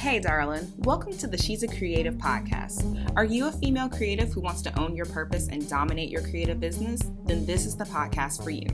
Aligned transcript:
Hey, 0.00 0.18
darling. 0.18 0.72
Welcome 0.78 1.12
to 1.18 1.26
the 1.26 1.36
She's 1.36 1.62
a 1.62 1.68
Creative 1.68 2.14
podcast. 2.14 3.12
Are 3.16 3.24
you 3.26 3.48
a 3.48 3.52
female 3.52 3.90
creative 3.90 4.32
who 4.32 4.40
wants 4.40 4.62
to 4.62 4.80
own 4.80 4.96
your 4.96 5.04
purpose 5.04 5.48
and 5.48 5.68
dominate 5.68 6.08
your 6.08 6.22
creative 6.22 6.58
business? 6.58 7.02
Then 7.26 7.44
this 7.44 7.66
is 7.66 7.76
the 7.76 7.84
podcast 7.84 8.42
for 8.42 8.48
you. 8.48 8.66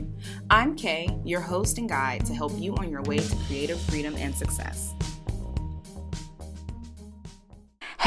I'm 0.49 0.73
Kay, 0.73 1.19
your 1.25 1.41
host 1.41 1.79
and 1.79 1.89
guide 1.89 2.25
to 2.27 2.33
help 2.33 2.53
you 2.57 2.77
on 2.77 2.89
your 2.89 3.01
way 3.01 3.17
to 3.17 3.35
creative 3.45 3.77
freedom 3.77 4.15
and 4.15 4.33
success. 4.33 4.93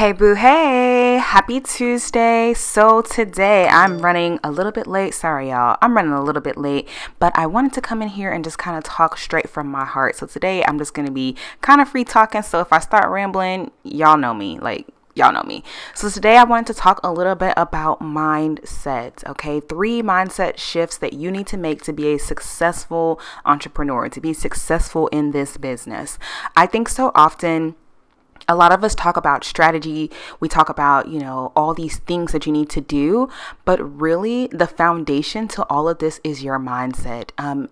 Hey, 0.01 0.13
boo, 0.13 0.33
hey, 0.33 1.19
happy 1.19 1.59
Tuesday. 1.59 2.55
So, 2.55 3.03
today 3.03 3.67
I'm 3.67 3.99
running 3.99 4.39
a 4.43 4.49
little 4.49 4.71
bit 4.71 4.87
late. 4.87 5.13
Sorry, 5.13 5.49
y'all. 5.51 5.77
I'm 5.79 5.95
running 5.95 6.11
a 6.11 6.23
little 6.23 6.41
bit 6.41 6.57
late, 6.57 6.89
but 7.19 7.31
I 7.37 7.45
wanted 7.45 7.73
to 7.73 7.81
come 7.81 8.01
in 8.01 8.07
here 8.07 8.31
and 8.31 8.43
just 8.43 8.57
kind 8.57 8.75
of 8.75 8.83
talk 8.83 9.15
straight 9.15 9.47
from 9.47 9.67
my 9.67 9.85
heart. 9.85 10.15
So, 10.15 10.25
today 10.25 10.65
I'm 10.65 10.79
just 10.79 10.95
going 10.95 11.05
to 11.05 11.11
be 11.11 11.35
kind 11.61 11.79
of 11.81 11.87
free 11.87 12.03
talking. 12.03 12.41
So, 12.41 12.61
if 12.61 12.73
I 12.73 12.79
start 12.79 13.11
rambling, 13.11 13.69
y'all 13.83 14.17
know 14.17 14.33
me. 14.33 14.57
Like, 14.57 14.87
y'all 15.13 15.31
know 15.33 15.43
me. 15.43 15.63
So 15.93 16.09
today 16.09 16.37
I 16.37 16.45
wanted 16.45 16.73
to 16.73 16.79
talk 16.79 16.99
a 17.03 17.11
little 17.11 17.35
bit 17.35 17.53
about 17.55 17.99
mindset, 17.99 19.23
okay? 19.27 19.59
Three 19.59 20.01
mindset 20.01 20.57
shifts 20.57 20.97
that 20.97 21.13
you 21.13 21.29
need 21.29 21.45
to 21.47 21.57
make 21.57 21.83
to 21.83 21.93
be 21.93 22.13
a 22.13 22.17
successful 22.17 23.19
entrepreneur, 23.45 24.09
to 24.09 24.21
be 24.21 24.33
successful 24.33 25.07
in 25.09 25.29
this 25.31 25.57
business. 25.57 26.17
I 26.55 26.65
think 26.65 26.89
so 26.89 27.11
often 27.13 27.75
a 28.51 28.55
lot 28.55 28.71
of 28.71 28.83
us 28.83 28.93
talk 28.93 29.17
about 29.17 29.43
strategy. 29.43 30.11
We 30.39 30.49
talk 30.49 30.69
about, 30.69 31.07
you 31.07 31.19
know, 31.19 31.51
all 31.55 31.73
these 31.73 31.97
things 31.97 32.33
that 32.33 32.45
you 32.45 32.51
need 32.51 32.69
to 32.71 32.81
do. 32.81 33.29
But 33.65 33.79
really, 33.79 34.47
the 34.47 34.67
foundation 34.67 35.47
to 35.49 35.63
all 35.69 35.87
of 35.87 35.99
this 35.99 36.19
is 36.23 36.43
your 36.43 36.59
mindset. 36.59 37.31
Um, 37.37 37.69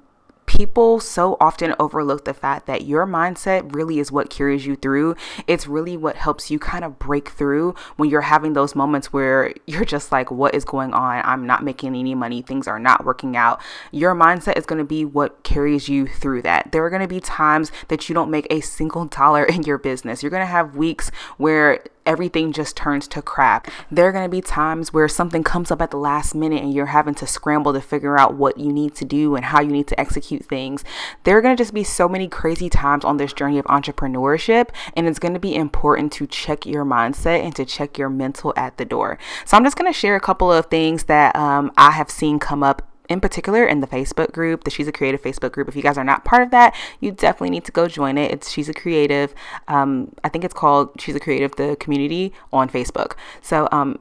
people 0.49 0.99
so 0.99 1.37
often 1.39 1.75
overlook 1.79 2.25
the 2.25 2.33
fact 2.33 2.65
that 2.65 2.81
your 2.81 3.05
mindset 3.05 3.75
really 3.75 3.99
is 3.99 4.11
what 4.11 4.31
carries 4.31 4.65
you 4.65 4.75
through. 4.75 5.15
It's 5.45 5.67
really 5.67 5.95
what 5.95 6.15
helps 6.15 6.49
you 6.49 6.57
kind 6.57 6.83
of 6.83 6.97
break 6.97 7.29
through 7.29 7.75
when 7.97 8.09
you're 8.09 8.21
having 8.21 8.53
those 8.53 8.73
moments 8.73 9.13
where 9.13 9.53
you're 9.67 9.85
just 9.85 10.11
like, 10.11 10.31
what 10.31 10.55
is 10.55 10.65
going 10.65 10.91
on? 10.91 11.21
I'm 11.23 11.45
not 11.45 11.63
making 11.63 11.95
any 11.95 12.15
money. 12.15 12.41
Things 12.41 12.67
are 12.67 12.79
not 12.79 13.05
working 13.05 13.37
out. 13.37 13.61
Your 13.91 14.15
mindset 14.15 14.57
is 14.57 14.65
going 14.65 14.79
to 14.79 14.85
be 14.85 15.05
what 15.05 15.43
carries 15.43 15.87
you 15.87 16.07
through 16.07 16.41
that. 16.41 16.71
There 16.71 16.83
are 16.83 16.89
going 16.89 17.03
to 17.03 17.07
be 17.07 17.19
times 17.19 17.71
that 17.89 18.09
you 18.09 18.15
don't 18.15 18.31
make 18.31 18.47
a 18.49 18.61
single 18.61 19.05
dollar 19.19 19.43
in 19.43 19.61
your 19.61 19.77
business. 19.77 20.23
You're 20.23 20.31
going 20.31 20.41
to 20.41 20.47
have 20.47 20.75
weeks 20.75 21.11
where 21.37 21.83
everything 22.05 22.51
just 22.51 22.75
turns 22.75 23.07
to 23.09 23.21
crap. 23.21 23.67
There 23.91 24.07
are 24.07 24.11
going 24.11 24.25
to 24.25 24.29
be 24.29 24.41
times 24.41 24.93
where 24.93 25.07
something 25.07 25.43
comes 25.43 25.71
up 25.71 25.81
at 25.81 25.91
the 25.91 25.97
last 25.97 26.33
minute 26.33 26.63
and 26.63 26.73
you're 26.73 26.87
having 26.87 27.15
to 27.15 27.27
scramble 27.27 27.73
to 27.73 27.81
figure 27.81 28.17
out 28.17 28.35
what 28.35 28.57
you 28.57 28.71
need 28.71 28.95
to 28.95 29.05
do 29.05 29.35
and 29.35 29.45
how 29.45 29.61
you 29.61 29.71
need 29.71 29.87
to 29.87 29.99
execute 29.99 30.45
things. 30.45 30.83
There 31.23 31.37
are 31.37 31.41
going 31.41 31.55
to 31.55 31.61
just 31.61 31.73
be 31.73 31.83
so 31.83 32.09
many 32.09 32.27
crazy 32.27 32.69
times 32.69 33.05
on 33.05 33.17
this 33.17 33.33
journey 33.33 33.59
of 33.59 33.65
entrepreneurship, 33.65 34.69
and 34.95 35.07
it's 35.07 35.19
going 35.19 35.33
to 35.33 35.39
be 35.39 35.55
important 35.55 36.11
to 36.13 36.27
check 36.27 36.65
your 36.65 36.85
mindset 36.85 37.43
and 37.43 37.55
to 37.55 37.65
check 37.65 37.97
your 37.97 38.09
mental 38.09 38.53
at 38.55 38.77
the 38.77 38.85
door. 38.85 39.17
So, 39.45 39.57
I'm 39.57 39.63
just 39.63 39.77
going 39.77 39.91
to 39.91 39.97
share 39.97 40.15
a 40.15 40.21
couple 40.21 40.51
of 40.51 40.67
things 40.67 41.03
that 41.05 41.35
um, 41.35 41.71
I 41.77 41.91
have 41.91 42.09
seen 42.09 42.39
come 42.39 42.63
up 42.63 42.88
in 43.09 43.19
particular 43.19 43.65
in 43.65 43.81
the 43.81 43.87
Facebook 43.87 44.31
group, 44.31 44.63
the 44.63 44.71
She's 44.71 44.87
a 44.87 44.91
Creative 44.91 45.21
Facebook 45.21 45.51
group. 45.51 45.67
If 45.67 45.75
you 45.75 45.81
guys 45.81 45.97
are 45.97 46.03
not 46.03 46.23
part 46.23 46.43
of 46.43 46.51
that, 46.51 46.75
you 46.99 47.11
definitely 47.11 47.49
need 47.49 47.65
to 47.65 47.71
go 47.71 47.87
join 47.87 48.17
it. 48.17 48.31
It's 48.31 48.49
She's 48.51 48.69
a 48.69 48.73
Creative. 48.73 49.33
Um, 49.67 50.13
I 50.23 50.29
think 50.29 50.45
it's 50.45 50.53
called 50.53 51.01
She's 51.01 51.15
a 51.15 51.19
Creative, 51.19 51.53
the 51.55 51.75
community 51.79 52.33
on 52.53 52.69
Facebook. 52.69 53.13
So, 53.41 53.67
um, 53.71 53.99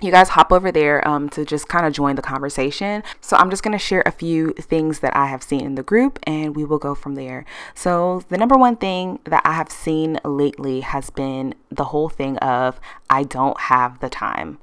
you 0.00 0.12
guys 0.12 0.28
hop 0.28 0.52
over 0.52 0.70
there 0.70 1.06
um, 1.08 1.28
to 1.30 1.44
just 1.44 1.66
kind 1.66 1.84
of 1.84 1.92
join 1.92 2.14
the 2.14 2.22
conversation. 2.22 3.02
So, 3.20 3.36
I'm 3.36 3.50
just 3.50 3.64
going 3.64 3.72
to 3.72 3.84
share 3.84 4.04
a 4.06 4.12
few 4.12 4.52
things 4.52 5.00
that 5.00 5.16
I 5.16 5.26
have 5.26 5.42
seen 5.42 5.62
in 5.62 5.74
the 5.74 5.82
group 5.82 6.20
and 6.22 6.54
we 6.54 6.64
will 6.64 6.78
go 6.78 6.94
from 6.94 7.16
there. 7.16 7.44
So, 7.74 8.22
the 8.28 8.38
number 8.38 8.56
one 8.56 8.76
thing 8.76 9.18
that 9.24 9.42
I 9.44 9.54
have 9.54 9.72
seen 9.72 10.20
lately 10.24 10.82
has 10.82 11.10
been 11.10 11.56
the 11.70 11.84
whole 11.84 12.08
thing 12.08 12.38
of 12.38 12.80
I 13.10 13.24
don't 13.24 13.58
have 13.62 13.98
the 13.98 14.08
time. 14.08 14.58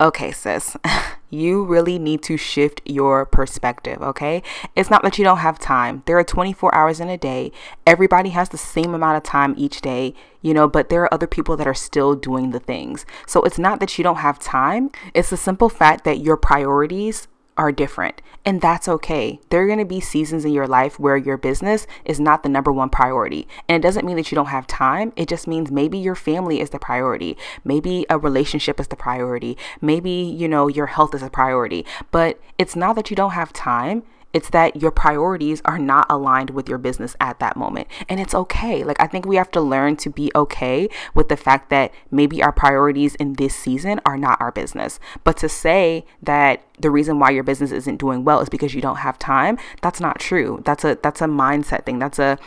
Okay, 0.00 0.32
sis, 0.32 0.76
you 1.30 1.64
really 1.64 1.98
need 1.98 2.22
to 2.24 2.36
shift 2.36 2.80
your 2.84 3.24
perspective, 3.24 4.02
okay? 4.02 4.42
It's 4.74 4.90
not 4.90 5.02
that 5.02 5.16
you 5.16 5.24
don't 5.24 5.38
have 5.38 5.58
time. 5.58 6.02
There 6.06 6.18
are 6.18 6.24
24 6.24 6.74
hours 6.74 6.98
in 6.98 7.08
a 7.08 7.16
day. 7.16 7.52
Everybody 7.86 8.30
has 8.30 8.48
the 8.48 8.58
same 8.58 8.94
amount 8.94 9.16
of 9.16 9.22
time 9.22 9.54
each 9.56 9.80
day, 9.80 10.14
you 10.40 10.54
know, 10.54 10.66
but 10.66 10.88
there 10.88 11.02
are 11.02 11.14
other 11.14 11.28
people 11.28 11.56
that 11.56 11.68
are 11.68 11.74
still 11.74 12.14
doing 12.14 12.50
the 12.50 12.58
things. 12.58 13.06
So 13.26 13.42
it's 13.42 13.58
not 13.58 13.78
that 13.80 13.96
you 13.96 14.02
don't 14.02 14.16
have 14.16 14.38
time, 14.38 14.90
it's 15.14 15.30
the 15.30 15.36
simple 15.36 15.68
fact 15.68 16.04
that 16.04 16.20
your 16.20 16.36
priorities 16.36 17.28
are 17.62 17.70
different, 17.70 18.20
and 18.44 18.60
that's 18.60 18.88
okay. 18.88 19.38
There 19.50 19.62
are 19.62 19.68
going 19.68 19.78
to 19.78 19.84
be 19.84 20.00
seasons 20.00 20.44
in 20.44 20.52
your 20.52 20.66
life 20.66 20.98
where 20.98 21.16
your 21.16 21.36
business 21.36 21.86
is 22.04 22.18
not 22.18 22.42
the 22.42 22.48
number 22.48 22.72
one 22.72 22.90
priority. 22.90 23.46
And 23.68 23.76
it 23.76 23.86
doesn't 23.86 24.04
mean 24.04 24.16
that 24.16 24.32
you 24.32 24.34
don't 24.34 24.46
have 24.46 24.66
time, 24.66 25.12
it 25.14 25.28
just 25.28 25.46
means 25.46 25.70
maybe 25.70 25.96
your 25.96 26.16
family 26.16 26.60
is 26.60 26.70
the 26.70 26.80
priority, 26.80 27.38
maybe 27.62 28.04
a 28.10 28.18
relationship 28.18 28.80
is 28.80 28.88
the 28.88 28.96
priority, 28.96 29.56
maybe, 29.80 30.10
you 30.10 30.48
know, 30.48 30.66
your 30.66 30.86
health 30.86 31.14
is 31.14 31.22
a 31.22 31.30
priority. 31.30 31.86
But 32.10 32.40
it's 32.58 32.74
not 32.74 32.96
that 32.96 33.10
you 33.10 33.16
don't 33.16 33.30
have 33.30 33.52
time, 33.52 34.02
it's 34.32 34.50
that 34.50 34.80
your 34.80 34.90
priorities 34.90 35.60
are 35.64 35.78
not 35.78 36.06
aligned 36.08 36.50
with 36.50 36.68
your 36.68 36.78
business 36.78 37.16
at 37.20 37.38
that 37.40 37.56
moment. 37.56 37.88
And 38.08 38.20
it's 38.20 38.34
okay. 38.34 38.84
Like, 38.84 39.00
I 39.00 39.06
think 39.06 39.26
we 39.26 39.36
have 39.36 39.50
to 39.52 39.60
learn 39.60 39.96
to 39.96 40.10
be 40.10 40.30
okay 40.34 40.88
with 41.14 41.28
the 41.28 41.36
fact 41.36 41.70
that 41.70 41.92
maybe 42.10 42.42
our 42.42 42.52
priorities 42.52 43.14
in 43.16 43.34
this 43.34 43.54
season 43.54 44.00
are 44.06 44.16
not 44.16 44.40
our 44.40 44.52
business. 44.52 44.98
But 45.24 45.36
to 45.38 45.48
say 45.48 46.04
that 46.22 46.62
the 46.78 46.90
reason 46.90 47.18
why 47.18 47.30
your 47.30 47.44
business 47.44 47.72
isn't 47.72 47.98
doing 47.98 48.24
well 48.24 48.40
is 48.40 48.48
because 48.48 48.74
you 48.74 48.80
don't 48.80 48.96
have 48.96 49.18
time, 49.18 49.58
that's 49.80 50.00
not 50.00 50.18
true. 50.18 50.62
That's 50.64 50.84
a 50.84 50.98
that's 51.02 51.20
a 51.20 51.26
mindset 51.26 51.84
thing. 51.84 51.98
That's 51.98 52.18
a 52.18 52.38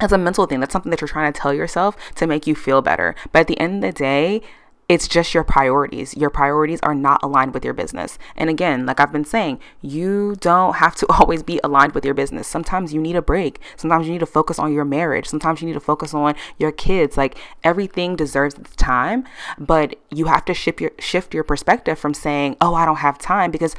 that's 0.00 0.12
a 0.12 0.18
mental 0.18 0.46
thing. 0.46 0.60
That's 0.60 0.72
something 0.72 0.90
that 0.90 1.00
you're 1.00 1.08
trying 1.08 1.32
to 1.32 1.40
tell 1.40 1.54
yourself 1.54 1.96
to 2.16 2.26
make 2.26 2.46
you 2.46 2.54
feel 2.54 2.82
better. 2.82 3.14
But 3.32 3.40
at 3.40 3.46
the 3.46 3.58
end 3.58 3.84
of 3.84 3.94
the 3.94 3.98
day, 3.98 4.42
it's 4.88 5.08
just 5.08 5.32
your 5.32 5.44
priorities. 5.44 6.16
Your 6.16 6.30
priorities 6.30 6.80
are 6.82 6.94
not 6.94 7.22
aligned 7.22 7.54
with 7.54 7.64
your 7.64 7.72
business. 7.72 8.18
And 8.36 8.50
again, 8.50 8.84
like 8.84 9.00
I've 9.00 9.12
been 9.12 9.24
saying, 9.24 9.60
you 9.80 10.36
don't 10.40 10.76
have 10.76 10.94
to 10.96 11.06
always 11.20 11.42
be 11.42 11.58
aligned 11.64 11.92
with 11.92 12.04
your 12.04 12.14
business. 12.14 12.46
Sometimes 12.46 12.92
you 12.92 13.00
need 13.00 13.16
a 13.16 13.22
break. 13.22 13.60
Sometimes 13.76 14.06
you 14.06 14.12
need 14.12 14.18
to 14.20 14.26
focus 14.26 14.58
on 14.58 14.72
your 14.72 14.84
marriage. 14.84 15.26
Sometimes 15.26 15.60
you 15.60 15.66
need 15.66 15.74
to 15.74 15.80
focus 15.80 16.12
on 16.12 16.34
your 16.58 16.72
kids. 16.72 17.16
Like 17.16 17.38
everything 17.62 18.16
deserves 18.16 18.54
its 18.54 18.76
time, 18.76 19.24
but 19.58 19.96
you 20.10 20.26
have 20.26 20.44
to 20.46 20.54
shift 20.54 20.80
your 20.80 20.92
shift 20.98 21.34
your 21.34 21.44
perspective 21.44 21.98
from 21.98 22.14
saying, 22.14 22.56
"Oh, 22.60 22.74
I 22.74 22.84
don't 22.84 22.96
have 22.96 23.18
time" 23.18 23.50
because 23.50 23.74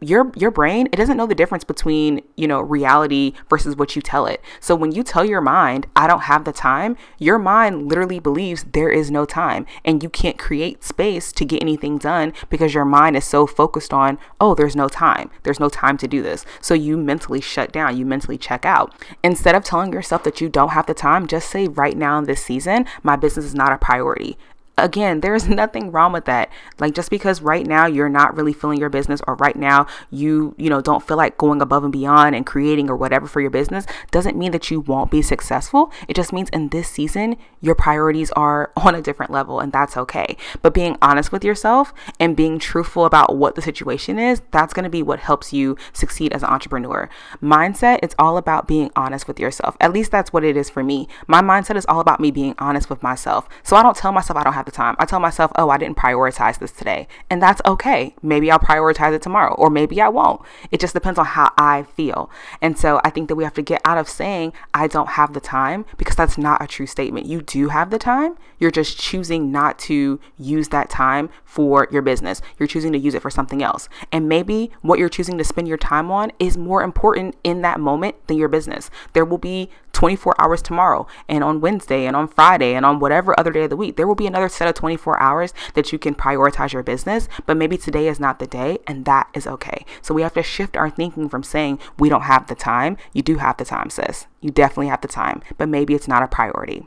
your 0.00 0.32
your 0.36 0.50
brain 0.50 0.86
it 0.92 0.96
doesn't 0.96 1.16
know 1.16 1.26
the 1.26 1.34
difference 1.34 1.64
between 1.64 2.22
you 2.36 2.46
know 2.46 2.60
reality 2.60 3.32
versus 3.48 3.76
what 3.76 3.96
you 3.96 4.02
tell 4.02 4.26
it. 4.26 4.40
So 4.60 4.74
when 4.74 4.92
you 4.92 5.02
tell 5.02 5.24
your 5.24 5.40
mind 5.40 5.86
i 5.96 6.06
don't 6.06 6.22
have 6.22 6.44
the 6.44 6.52
time 6.52 6.96
your 7.18 7.38
mind 7.38 7.88
literally 7.88 8.18
believes 8.18 8.64
there 8.72 8.90
is 8.90 9.10
no 9.10 9.24
time 9.24 9.66
and 9.84 10.02
you 10.02 10.08
can't 10.08 10.38
create 10.38 10.84
space 10.84 11.32
to 11.32 11.44
get 11.44 11.62
anything 11.62 11.98
done 11.98 12.32
because 12.48 12.74
your 12.74 12.84
mind 12.84 13.16
is 13.16 13.24
so 13.24 13.46
focused 13.46 13.92
on 13.92 14.18
oh 14.40 14.54
there's 14.54 14.76
no 14.76 14.88
time. 14.88 15.30
There's 15.42 15.60
no 15.60 15.68
time 15.68 15.96
to 15.98 16.08
do 16.08 16.22
this. 16.22 16.44
So 16.60 16.74
you 16.74 16.96
mentally 16.96 17.40
shut 17.40 17.72
down. 17.72 17.96
You 17.96 18.04
mentally 18.04 18.38
check 18.38 18.64
out. 18.64 18.94
Instead 19.22 19.54
of 19.54 19.64
telling 19.64 19.92
yourself 19.92 20.24
that 20.24 20.40
you 20.40 20.48
don't 20.48 20.70
have 20.70 20.86
the 20.86 20.94
time 20.94 21.26
just 21.26 21.50
say 21.50 21.68
right 21.68 21.96
now 21.96 22.18
in 22.18 22.24
this 22.24 22.44
season 22.44 22.86
my 23.02 23.16
business 23.16 23.44
is 23.44 23.54
not 23.54 23.72
a 23.72 23.78
priority 23.78 24.36
again, 24.84 25.20
there's 25.20 25.48
nothing 25.60 25.90
wrong 25.92 26.12
with 26.12 26.24
that. 26.26 26.50
Like 26.78 26.94
just 26.94 27.10
because 27.10 27.42
right 27.42 27.66
now 27.66 27.86
you're 27.86 28.08
not 28.08 28.36
really 28.36 28.52
feeling 28.52 28.78
your 28.78 28.90
business 28.90 29.20
or 29.26 29.34
right 29.36 29.56
now 29.56 29.86
you, 30.10 30.54
you 30.58 30.68
know, 30.70 30.80
don't 30.80 31.06
feel 31.06 31.16
like 31.16 31.38
going 31.38 31.60
above 31.62 31.84
and 31.84 31.92
beyond 31.92 32.34
and 32.34 32.46
creating 32.46 32.90
or 32.90 32.96
whatever 32.96 33.26
for 33.26 33.40
your 33.40 33.50
business 33.50 33.86
doesn't 34.10 34.36
mean 34.36 34.52
that 34.52 34.70
you 34.70 34.80
won't 34.80 35.10
be 35.10 35.22
successful. 35.22 35.92
It 36.08 36.16
just 36.16 36.32
means 36.32 36.48
in 36.50 36.68
this 36.68 36.88
season 36.88 37.36
your 37.60 37.74
priorities 37.74 38.30
are 38.32 38.72
on 38.76 38.94
a 38.94 39.02
different 39.02 39.32
level 39.32 39.60
and 39.60 39.72
that's 39.72 39.96
okay. 39.96 40.36
But 40.62 40.74
being 40.74 40.96
honest 41.02 41.32
with 41.32 41.44
yourself 41.44 41.92
and 42.18 42.36
being 42.36 42.58
truthful 42.58 43.04
about 43.04 43.36
what 43.36 43.54
the 43.54 43.62
situation 43.62 44.18
is, 44.18 44.42
that's 44.50 44.72
going 44.72 44.84
to 44.84 44.90
be 44.90 45.02
what 45.02 45.20
helps 45.20 45.52
you 45.52 45.76
succeed 45.92 46.32
as 46.32 46.42
an 46.42 46.48
entrepreneur. 46.48 47.08
Mindset, 47.42 48.00
it's 48.02 48.14
all 48.18 48.36
about 48.36 48.66
being 48.66 48.90
honest 48.96 49.28
with 49.28 49.38
yourself. 49.38 49.76
At 49.80 49.92
least 49.92 50.10
that's 50.10 50.32
what 50.32 50.44
it 50.44 50.56
is 50.56 50.70
for 50.70 50.82
me. 50.82 51.08
My 51.26 51.40
mindset 51.40 51.76
is 51.76 51.86
all 51.86 52.00
about 52.00 52.20
me 52.20 52.30
being 52.30 52.54
honest 52.58 52.88
with 52.88 53.02
myself. 53.02 53.48
So 53.62 53.76
I 53.76 53.82
don't 53.82 53.96
tell 53.96 54.12
myself 54.12 54.36
I 54.36 54.44
don't 54.44 54.52
have 54.52 54.66
time. 54.70 54.96
I 54.98 55.04
tell 55.04 55.20
myself, 55.20 55.50
oh, 55.56 55.70
I 55.70 55.78
didn't 55.78 55.96
prioritize 55.96 56.58
this 56.58 56.72
today. 56.72 57.08
And 57.28 57.42
that's 57.42 57.60
okay. 57.66 58.14
Maybe 58.22 58.50
I'll 58.50 58.58
prioritize 58.58 59.14
it 59.14 59.22
tomorrow, 59.22 59.54
or 59.54 59.70
maybe 59.70 60.00
I 60.00 60.08
won't. 60.08 60.42
It 60.70 60.80
just 60.80 60.94
depends 60.94 61.18
on 61.18 61.26
how 61.26 61.52
I 61.56 61.82
feel. 61.82 62.30
And 62.60 62.78
so 62.78 63.00
I 63.04 63.10
think 63.10 63.28
that 63.28 63.36
we 63.36 63.44
have 63.44 63.54
to 63.54 63.62
get 63.62 63.80
out 63.84 63.98
of 63.98 64.08
saying, 64.08 64.52
I 64.74 64.86
don't 64.86 65.10
have 65.10 65.32
the 65.32 65.40
time, 65.40 65.84
because 65.96 66.16
that's 66.16 66.38
not 66.38 66.62
a 66.62 66.66
true 66.66 66.86
statement. 66.86 67.26
You 67.26 67.42
do 67.42 67.68
have 67.68 67.90
the 67.90 67.98
time. 67.98 68.36
You're 68.58 68.70
just 68.70 68.98
choosing 68.98 69.50
not 69.50 69.78
to 69.80 70.20
use 70.38 70.68
that 70.68 70.90
time 70.90 71.30
for 71.44 71.88
your 71.90 72.02
business. 72.02 72.42
You're 72.58 72.66
choosing 72.66 72.92
to 72.92 72.98
use 72.98 73.14
it 73.14 73.22
for 73.22 73.30
something 73.30 73.62
else. 73.62 73.88
And 74.12 74.28
maybe 74.28 74.70
what 74.82 74.98
you're 74.98 75.08
choosing 75.08 75.38
to 75.38 75.44
spend 75.44 75.66
your 75.66 75.78
time 75.78 76.10
on 76.10 76.32
is 76.38 76.58
more 76.58 76.82
important 76.82 77.36
in 77.42 77.62
that 77.62 77.80
moment 77.80 78.16
than 78.26 78.36
your 78.36 78.48
business. 78.48 78.90
There 79.14 79.24
will 79.24 79.38
be 79.38 79.70
24 79.92 80.34
hours 80.40 80.62
tomorrow, 80.62 81.06
and 81.28 81.42
on 81.44 81.60
Wednesday, 81.60 82.06
and 82.06 82.16
on 82.16 82.28
Friday, 82.28 82.74
and 82.74 82.86
on 82.86 82.98
whatever 82.98 83.38
other 83.38 83.52
day 83.52 83.64
of 83.64 83.70
the 83.70 83.76
week, 83.76 83.96
there 83.96 84.06
will 84.06 84.14
be 84.14 84.26
another 84.26 84.48
set 84.48 84.68
of 84.68 84.74
24 84.74 85.20
hours 85.20 85.52
that 85.74 85.92
you 85.92 85.98
can 85.98 86.14
prioritize 86.14 86.72
your 86.72 86.82
business, 86.82 87.28
but 87.46 87.56
maybe 87.56 87.76
today 87.76 88.08
is 88.08 88.20
not 88.20 88.38
the 88.38 88.46
day, 88.46 88.78
and 88.86 89.04
that 89.04 89.28
is 89.34 89.46
okay. 89.46 89.84
So 90.02 90.14
we 90.14 90.22
have 90.22 90.34
to 90.34 90.42
shift 90.42 90.76
our 90.76 90.90
thinking 90.90 91.28
from 91.28 91.42
saying 91.42 91.78
we 91.98 92.08
don't 92.08 92.22
have 92.22 92.46
the 92.46 92.54
time. 92.54 92.96
You 93.12 93.22
do 93.22 93.36
have 93.36 93.56
the 93.56 93.64
time, 93.64 93.90
sis. 93.90 94.26
You 94.40 94.50
definitely 94.50 94.88
have 94.88 95.00
the 95.00 95.08
time, 95.08 95.42
but 95.58 95.68
maybe 95.68 95.94
it's 95.94 96.08
not 96.08 96.22
a 96.22 96.28
priority. 96.28 96.86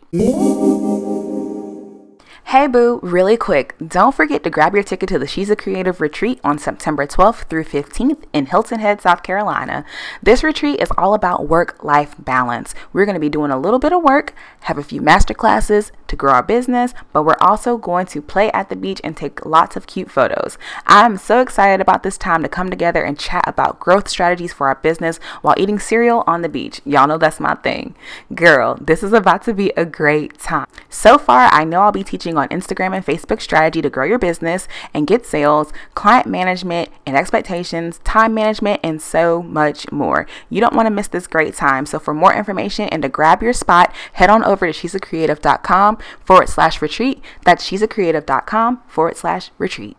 Hey 2.48 2.68
boo, 2.68 3.00
really 3.02 3.36
quick, 3.36 3.74
don't 3.80 4.14
forget 4.14 4.44
to 4.44 4.50
grab 4.52 4.76
your 4.76 4.84
ticket 4.84 5.10
to 5.10 5.18
the 5.18 5.26
She's 5.26 5.50
a 5.50 5.56
Creative 5.56 6.00
retreat 6.00 6.40
on 6.44 6.60
September 6.60 7.08
12th 7.08 7.46
through 7.50 7.64
15th 7.64 8.26
in 8.32 8.46
Hilton 8.46 8.80
Head, 8.80 9.02
South 9.02 9.24
Carolina. 9.24 9.84
This 10.22 10.44
retreat 10.44 10.80
is 10.80 10.92
all 10.96 11.16
about 11.16 11.48
work 11.48 11.84
life 11.84 12.14
balance. 12.20 12.76
We're 12.92 13.06
going 13.06 13.16
to 13.16 13.20
be 13.20 13.30
doing 13.30 13.50
a 13.50 13.60
little 13.60 13.80
bit 13.80 13.92
of 13.92 14.04
work, 14.04 14.36
have 14.62 14.78
a 14.78 14.84
few 14.84 15.02
master 15.02 15.34
classes 15.34 15.92
to 16.08 16.16
grow 16.16 16.34
our 16.34 16.44
business, 16.44 16.94
but 17.12 17.24
we're 17.24 17.38
also 17.42 17.76
going 17.76 18.06
to 18.08 18.22
play 18.22 18.52
at 18.52 18.70
the 18.70 18.76
beach 18.76 19.02
and 19.04 19.18
take 19.18 19.44
lots 19.48 19.76
of 19.76 19.88
cute 19.88 20.12
photos. 20.12 20.60
I'm 20.86 21.18
so 21.18 21.42
excited 21.42 21.82
about 21.82 22.04
this 22.04 22.20
time 22.20 22.44
to 22.44 22.50
come 22.50 22.70
together 22.70 23.04
and 23.04 23.18
chat 23.18 23.46
about 23.48 23.80
growth 23.80 24.08
strategies 24.08 24.54
for 24.54 24.68
our 24.68 24.76
business 24.76 25.18
while 25.42 25.56
eating 25.58 25.80
cereal 25.80 26.24
on 26.28 26.44
the 26.44 26.50
beach. 26.50 26.82
Y'all 26.86 27.08
know 27.08 27.18
that's 27.18 27.40
my 27.40 27.56
thing. 27.56 27.96
Girl, 28.36 28.78
this 28.80 29.02
is 29.02 29.12
about 29.12 29.42
to 29.44 29.56
be 29.56 29.72
a 29.72 29.86
great 29.86 30.38
time. 30.38 30.68
So 30.88 31.18
far, 31.18 31.50
I 31.52 31.64
know 31.64 31.82
I'll 31.82 31.92
be 31.92 32.04
teaching 32.04 32.33
on 32.38 32.44
on 32.44 32.50
Instagram 32.50 32.96
and 32.96 33.06
Facebook 33.06 33.42
strategy 33.42 33.82
to 33.82 33.90
grow 33.90 34.06
your 34.06 34.20
business 34.20 34.68
and 34.94 35.08
get 35.08 35.26
sales, 35.26 35.74
client 35.96 36.28
management 36.28 36.90
and 37.06 37.18
expectations, 37.18 38.00
time 38.04 38.34
management, 38.34 38.80
and 38.84 39.02
so 39.02 39.42
much 39.42 39.92
more. 39.92 40.28
You 40.50 40.62
don't 40.62 40.76
want 40.76 40.86
to 40.86 40.92
miss 40.92 41.08
this 41.08 41.26
great 41.26 41.56
time. 41.56 41.86
So, 41.88 41.98
for 41.98 42.14
more 42.14 42.34
information 42.34 42.90
and 42.90 43.02
to 43.02 43.10
grab 43.10 43.42
your 43.42 43.54
spot, 43.54 43.94
head 44.14 44.30
on 44.30 44.44
over 44.44 44.68
to 44.68 44.74
she'sacreative.com 44.74 45.98
forward 46.20 46.50
slash 46.50 46.82
retreat. 46.82 47.24
That's 47.44 47.66
she'sacreative.com 47.66 48.84
forward 48.88 49.18
slash 49.18 49.50
retreat. 49.58 49.98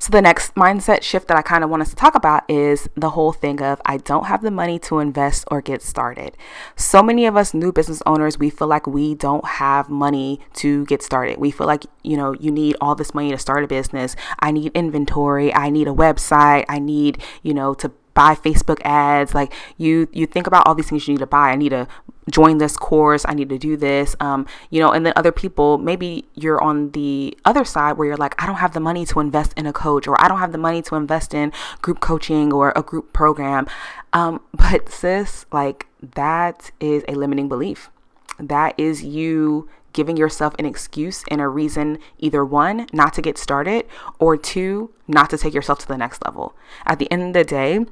So, 0.00 0.08
the 0.10 0.22
next 0.22 0.54
mindset 0.54 1.02
shift 1.02 1.28
that 1.28 1.36
I 1.36 1.42
kind 1.42 1.62
of 1.62 1.68
want 1.68 1.82
us 1.82 1.90
to 1.90 1.94
talk 1.94 2.14
about 2.14 2.50
is 2.50 2.88
the 2.96 3.10
whole 3.10 3.32
thing 3.32 3.60
of 3.60 3.82
I 3.84 3.98
don't 3.98 4.24
have 4.28 4.40
the 4.40 4.50
money 4.50 4.78
to 4.78 4.98
invest 4.98 5.44
or 5.50 5.60
get 5.60 5.82
started. 5.82 6.38
So 6.74 7.02
many 7.02 7.26
of 7.26 7.36
us 7.36 7.52
new 7.52 7.70
business 7.70 8.02
owners, 8.06 8.38
we 8.38 8.48
feel 8.48 8.66
like 8.66 8.86
we 8.86 9.14
don't 9.14 9.44
have 9.44 9.90
money 9.90 10.40
to 10.54 10.86
get 10.86 11.02
started. 11.02 11.36
We 11.36 11.50
feel 11.50 11.66
like, 11.66 11.84
you 12.02 12.16
know, 12.16 12.32
you 12.32 12.50
need 12.50 12.76
all 12.80 12.94
this 12.94 13.12
money 13.12 13.30
to 13.30 13.36
start 13.36 13.62
a 13.62 13.66
business. 13.66 14.16
I 14.38 14.52
need 14.52 14.72
inventory. 14.74 15.54
I 15.54 15.68
need 15.68 15.86
a 15.86 15.92
website. 15.92 16.64
I 16.66 16.78
need, 16.78 17.22
you 17.42 17.52
know, 17.52 17.74
to 17.74 17.90
buy 18.14 18.34
Facebook 18.34 18.80
ads. 18.82 19.34
Like 19.34 19.52
you, 19.76 20.08
you 20.12 20.24
think 20.24 20.46
about 20.46 20.66
all 20.66 20.74
these 20.74 20.88
things 20.88 21.06
you 21.06 21.12
need 21.12 21.20
to 21.20 21.26
buy. 21.26 21.50
I 21.50 21.56
need 21.56 21.70
to 21.70 21.86
join 22.30 22.58
this 22.58 22.76
course. 22.76 23.24
I 23.28 23.34
need 23.34 23.48
to 23.48 23.58
do 23.58 23.76
this. 23.76 24.16
Um, 24.20 24.46
you 24.70 24.80
know, 24.80 24.92
and 24.92 25.04
then 25.04 25.12
other 25.16 25.32
people, 25.32 25.78
maybe 25.78 26.24
you're 26.34 26.62
on 26.62 26.90
the 26.92 27.36
other 27.44 27.64
side 27.64 27.92
where 27.92 28.06
you're 28.06 28.16
like, 28.16 28.40
I 28.42 28.46
don't 28.46 28.56
have 28.56 28.72
the 28.72 28.80
money 28.80 29.04
to 29.06 29.20
invest 29.20 29.52
in 29.56 29.66
a 29.66 29.72
coach, 29.72 30.06
or 30.06 30.20
I 30.22 30.28
don't 30.28 30.38
have 30.38 30.52
the 30.52 30.58
money 30.58 30.82
to 30.82 30.94
invest 30.94 31.34
in 31.34 31.52
group 31.82 32.00
coaching 32.00 32.52
or 32.52 32.72
a 32.76 32.82
group 32.82 33.12
program. 33.12 33.66
Um, 34.12 34.40
but 34.54 34.88
sis, 34.88 35.46
like 35.52 35.86
that 36.14 36.70
is 36.80 37.04
a 37.08 37.14
limiting 37.14 37.48
belief. 37.48 37.90
That 38.38 38.78
is 38.78 39.02
you 39.02 39.68
giving 39.92 40.16
yourself 40.16 40.54
an 40.58 40.66
excuse 40.66 41.24
and 41.30 41.40
a 41.40 41.48
reason 41.48 41.98
either 42.18 42.44
one, 42.44 42.86
not 42.92 43.12
to 43.14 43.22
get 43.22 43.36
started, 43.36 43.86
or 44.18 44.36
two, 44.36 44.92
not 45.08 45.30
to 45.30 45.38
take 45.38 45.54
yourself 45.54 45.78
to 45.80 45.88
the 45.88 45.98
next 45.98 46.24
level. 46.24 46.54
At 46.86 46.98
the 46.98 47.10
end 47.10 47.22
of 47.22 47.32
the 47.32 47.44
day, 47.44 47.84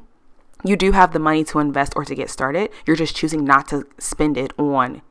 you 0.64 0.76
do 0.76 0.92
have 0.92 1.12
the 1.12 1.18
money 1.18 1.44
to 1.44 1.58
invest 1.58 1.92
or 1.96 2.04
to 2.04 2.14
get 2.14 2.30
started. 2.30 2.70
You're 2.86 2.96
just 2.96 3.16
choosing 3.16 3.44
not 3.44 3.68
to 3.68 3.86
spend 3.98 4.36
it 4.36 4.52
on 4.58 5.02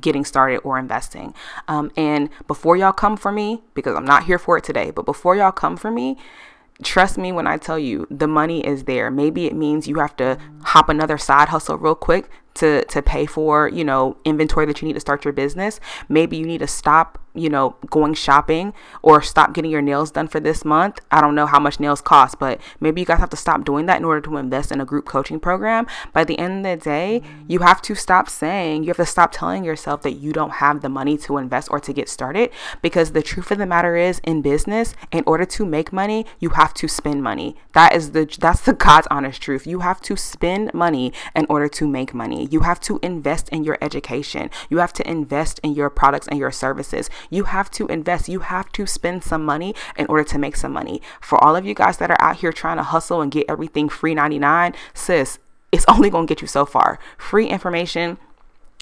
getting 0.00 0.24
started 0.24 0.58
or 0.58 0.78
investing. 0.78 1.34
Um, 1.66 1.90
and 1.96 2.30
before 2.46 2.76
y'all 2.76 2.92
come 2.92 3.16
for 3.16 3.32
me, 3.32 3.62
because 3.74 3.96
I'm 3.96 4.04
not 4.04 4.24
here 4.24 4.38
for 4.38 4.56
it 4.58 4.64
today, 4.64 4.90
but 4.90 5.04
before 5.04 5.36
y'all 5.36 5.52
come 5.52 5.76
for 5.76 5.90
me, 5.90 6.16
trust 6.82 7.18
me 7.18 7.32
when 7.32 7.46
I 7.46 7.56
tell 7.56 7.78
you 7.78 8.06
the 8.10 8.28
money 8.28 8.64
is 8.66 8.84
there. 8.84 9.10
Maybe 9.10 9.46
it 9.46 9.56
means 9.56 9.88
you 9.88 9.98
have 9.98 10.16
to 10.16 10.38
hop 10.64 10.88
another 10.88 11.18
side 11.18 11.48
hustle 11.48 11.78
real 11.78 11.94
quick 11.94 12.30
to 12.58 12.84
to 12.84 13.02
pay 13.02 13.26
for, 13.26 13.68
you 13.68 13.84
know, 13.84 14.16
inventory 14.24 14.66
that 14.66 14.80
you 14.80 14.88
need 14.88 14.94
to 14.94 15.00
start 15.00 15.24
your 15.24 15.32
business. 15.32 15.80
Maybe 16.08 16.36
you 16.36 16.46
need 16.46 16.58
to 16.58 16.66
stop 16.66 17.18
you 17.38 17.48
know, 17.48 17.76
going 17.88 18.14
shopping 18.14 18.72
or 19.02 19.22
stop 19.22 19.54
getting 19.54 19.70
your 19.70 19.82
nails 19.82 20.10
done 20.10 20.28
for 20.28 20.40
this 20.40 20.64
month. 20.64 20.98
I 21.10 21.20
don't 21.20 21.34
know 21.34 21.46
how 21.46 21.60
much 21.60 21.78
nails 21.78 22.00
cost, 22.00 22.38
but 22.38 22.60
maybe 22.80 23.00
you 23.00 23.06
guys 23.06 23.18
have 23.18 23.30
to 23.30 23.36
stop 23.36 23.64
doing 23.64 23.86
that 23.86 23.98
in 23.98 24.04
order 24.04 24.20
to 24.22 24.36
invest 24.36 24.72
in 24.72 24.80
a 24.80 24.84
group 24.84 25.06
coaching 25.06 25.38
program. 25.38 25.86
By 26.12 26.24
the 26.24 26.38
end 26.38 26.66
of 26.66 26.78
the 26.78 26.84
day, 26.84 27.22
mm-hmm. 27.22 27.44
you 27.46 27.60
have 27.60 27.80
to 27.82 27.94
stop 27.94 28.28
saying, 28.28 28.82
you 28.82 28.88
have 28.88 28.96
to 28.96 29.06
stop 29.06 29.32
telling 29.32 29.64
yourself 29.64 30.02
that 30.02 30.14
you 30.14 30.32
don't 30.32 30.54
have 30.54 30.82
the 30.82 30.88
money 30.88 31.16
to 31.18 31.38
invest 31.38 31.68
or 31.70 31.80
to 31.80 31.92
get 31.92 32.08
started 32.08 32.50
because 32.82 33.12
the 33.12 33.22
truth 33.22 33.50
of 33.50 33.58
the 33.58 33.66
matter 33.66 33.96
is 33.96 34.20
in 34.24 34.42
business, 34.42 34.94
in 35.12 35.22
order 35.26 35.44
to 35.44 35.64
make 35.64 35.92
money, 35.92 36.26
you 36.40 36.50
have 36.50 36.74
to 36.74 36.88
spend 36.88 37.22
money. 37.22 37.56
That 37.72 37.94
is 37.94 38.12
the 38.12 38.28
that's 38.38 38.62
the 38.62 38.72
God's 38.88 39.06
honest 39.10 39.40
truth. 39.40 39.66
You 39.66 39.80
have 39.80 40.00
to 40.02 40.16
spend 40.16 40.72
money 40.74 41.12
in 41.36 41.46
order 41.48 41.68
to 41.68 41.86
make 41.86 42.14
money. 42.14 42.47
You 42.50 42.60
have 42.60 42.80
to 42.80 42.98
invest 43.02 43.48
in 43.50 43.64
your 43.64 43.78
education. 43.80 44.50
You 44.68 44.78
have 44.78 44.92
to 44.94 45.08
invest 45.08 45.58
in 45.60 45.74
your 45.74 45.90
products 45.90 46.28
and 46.28 46.38
your 46.38 46.50
services. 46.50 47.10
You 47.30 47.44
have 47.44 47.70
to 47.72 47.86
invest. 47.86 48.28
You 48.28 48.40
have 48.40 48.70
to 48.72 48.86
spend 48.86 49.24
some 49.24 49.44
money 49.44 49.74
in 49.96 50.06
order 50.06 50.24
to 50.24 50.38
make 50.38 50.56
some 50.56 50.72
money. 50.72 51.02
For 51.20 51.42
all 51.42 51.56
of 51.56 51.64
you 51.64 51.74
guys 51.74 51.98
that 51.98 52.10
are 52.10 52.20
out 52.20 52.36
here 52.36 52.52
trying 52.52 52.78
to 52.78 52.82
hustle 52.82 53.20
and 53.20 53.30
get 53.30 53.46
everything 53.48 53.88
free 53.88 54.14
99, 54.14 54.74
sis, 54.94 55.38
it's 55.72 55.84
only 55.88 56.10
going 56.10 56.26
to 56.26 56.34
get 56.34 56.42
you 56.42 56.48
so 56.48 56.64
far. 56.64 56.98
Free 57.16 57.46
information 57.46 58.18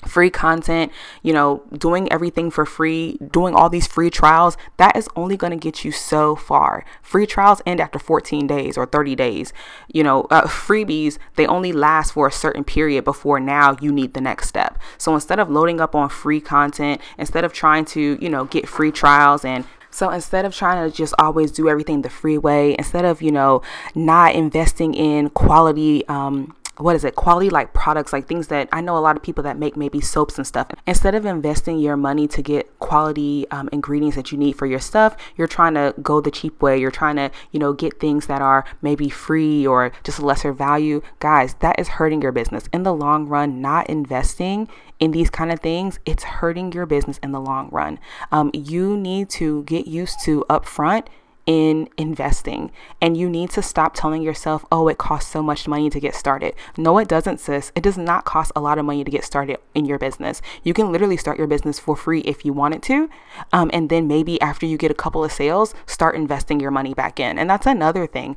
free 0.05 0.31
content, 0.31 0.93
you 1.23 1.33
know, 1.33 1.63
doing 1.73 2.11
everything 2.13 2.51
for 2.51 2.67
free, 2.67 3.19
doing 3.31 3.55
all 3.55 3.69
these 3.69 3.87
free 3.87 4.11
trials, 4.11 4.57
that 4.77 4.97
is 4.97 5.09
only 5.17 5.37
going 5.37 5.51
to 5.51 5.57
get 5.57 5.85
you 5.85 5.93
so 5.93 6.37
far. 6.37 6.85
Free 7.03 7.27
trials 7.27 7.63
end 7.67 7.81
after 7.81 7.99
14 7.99 8.47
days 8.47 8.77
or 8.77 8.87
30 8.87 9.17
days. 9.17 9.53
You 9.93 10.05
know, 10.05 10.23
uh, 10.31 10.47
freebies, 10.47 11.19
they 11.37 11.47
only 11.47 11.73
last 11.73 12.13
for 12.13 12.27
a 12.27 12.33
certain 12.33 12.65
period 12.65 13.05
before 13.05 13.41
now 13.41 13.77
you 13.81 13.93
need 13.93 14.15
the 14.15 14.21
next 14.21 14.49
step. 14.49 14.79
So 14.99 15.15
instead 15.15 15.39
of 15.39 15.51
loading 15.51 15.81
up 15.81 15.95
on 15.95 16.09
free 16.09 16.41
content, 16.41 17.01
instead 17.19 17.45
of 17.45 17.53
trying 17.53 17.85
to, 17.87 18.19
you 18.21 18.29
know, 18.29 18.45
get 18.45 18.69
free 18.69 18.93
trials 18.93 19.45
and 19.45 19.65
so 19.91 20.11
instead 20.11 20.45
of 20.45 20.55
trying 20.55 20.91
to 20.91 20.95
just 20.95 21.15
always 21.19 21.51
do 21.51 21.71
everything 21.71 22.03
the 22.03 22.11
free 22.11 22.37
way, 22.37 22.75
instead 22.77 23.07
of, 23.07 23.23
you 23.23 23.33
know, 23.33 23.63
not 23.95 24.35
investing 24.35 24.93
in 24.93 25.31
quality 25.31 26.07
um, 26.07 26.55
what 26.79 26.97
is 26.97 27.05
it 27.05 27.15
quality 27.15 27.51
like 27.51 27.73
products 27.73 28.13
like 28.13 28.27
things 28.27 28.49
that 28.49 28.69
i 28.73 28.81
know 28.81 28.97
a 28.97 29.01
lot 29.01 29.17
of 29.17 29.23
people 29.23 29.43
that 29.43 29.59
make 29.59 29.77
maybe 29.77 30.01
soaps 30.01 30.39
and 30.39 30.47
stuff. 30.47 30.69
Instead 30.87 31.15
of 31.15 31.25
investing 31.25 31.79
your 31.79 31.97
money 31.97 32.27
to 32.29 32.43
get 32.43 32.79
quality 32.79 33.47
um, 33.51 33.69
ingredients 33.73 34.17
that 34.17 34.33
you 34.33 34.39
need 34.39 34.53
for 34.53 34.67
your 34.67 34.79
stuff 34.79 35.17
you're 35.37 35.47
trying 35.47 35.75
to 35.75 35.95
go 36.03 36.21
the 36.21 36.31
cheap 36.31 36.61
way. 36.63 36.79
You're 36.79 36.91
trying 36.91 37.17
to 37.17 37.31
you 37.51 37.59
know 37.59 37.73
get 37.73 38.01
things 38.01 38.27
that 38.27 38.41
are 38.41 38.65
maybe 38.83 39.09
free 39.09 39.67
or 39.67 39.93
just 40.05 40.21
lesser 40.21 40.53
value. 40.53 41.03
Guys 41.19 41.55
that 41.61 41.79
is 41.79 41.89
hurting 41.89 42.23
your 42.23 42.33
business. 42.33 42.69
In 42.73 42.83
the 42.83 42.95
long 42.95 43.27
run 43.27 43.61
not 43.61 43.89
investing 43.89 44.69
in 44.99 45.11
these 45.11 45.29
kind 45.29 45.53
of 45.53 45.61
things 45.61 45.99
it's 46.07 46.25
hurting 46.25 46.73
your 46.73 46.87
business 46.87 47.19
in 47.23 47.33
the 47.33 47.41
long 47.41 47.69
run. 47.71 47.99
Um, 48.33 48.51
you 48.53 48.97
need 48.97 49.29
to 49.31 49.65
get 49.65 49.87
used 49.87 50.21
to 50.25 50.45
upfront 50.49 51.07
in 51.47 51.89
investing. 51.97 52.73
And 53.01 53.17
you 53.17 53.31
need 53.31 53.51
to 53.51 53.63
stop 53.63 53.95
telling 53.95 54.23
yourself, 54.23 54.65
oh, 54.71 54.89
it 54.89 54.99
costs 54.99 55.31
so 55.31 55.43
much 55.43 55.69
money 55.69 55.89
to 55.91 56.01
get 56.01 56.15
started. 56.15 56.55
No, 56.77 56.99
it 56.99 57.09
doesn't, 57.09 57.39
sis. 57.39 57.73
It 57.75 57.83
does 57.83 57.97
not 57.97 58.25
cost 58.25 58.53
a 58.57 58.61
lot 58.61 58.79
of 58.79 58.85
money 58.85 59.05
to 59.05 59.11
get 59.11 59.25
started 59.25 59.59
in 59.75 59.87
your 59.87 59.99
business. 59.99 60.43
You 60.65 60.75
can 60.75 60.91
literally 60.91 61.17
start 61.17 61.39
your 61.39 61.47
business 61.47 61.79
for 61.79 61.97
free 61.97 62.21
if 62.21 62.45
you 62.45 62.53
wanted 62.53 62.83
to. 62.85 63.09
Um, 63.53 63.71
and 63.73 63.89
then 63.89 64.09
maybe 64.09 64.41
after 64.41 64.67
you 64.67 64.77
get 64.77 64.91
a 64.91 64.95
couple 64.95 65.25
of 65.25 65.33
sales, 65.33 65.75
start 65.87 66.17
investing 66.17 66.59
your 66.59 66.73
money 66.73 66.95
back 66.95 67.21
in. 67.21 67.39
And 67.39 67.49
that's 67.49 67.67
another 67.67 68.07
thing 68.07 68.37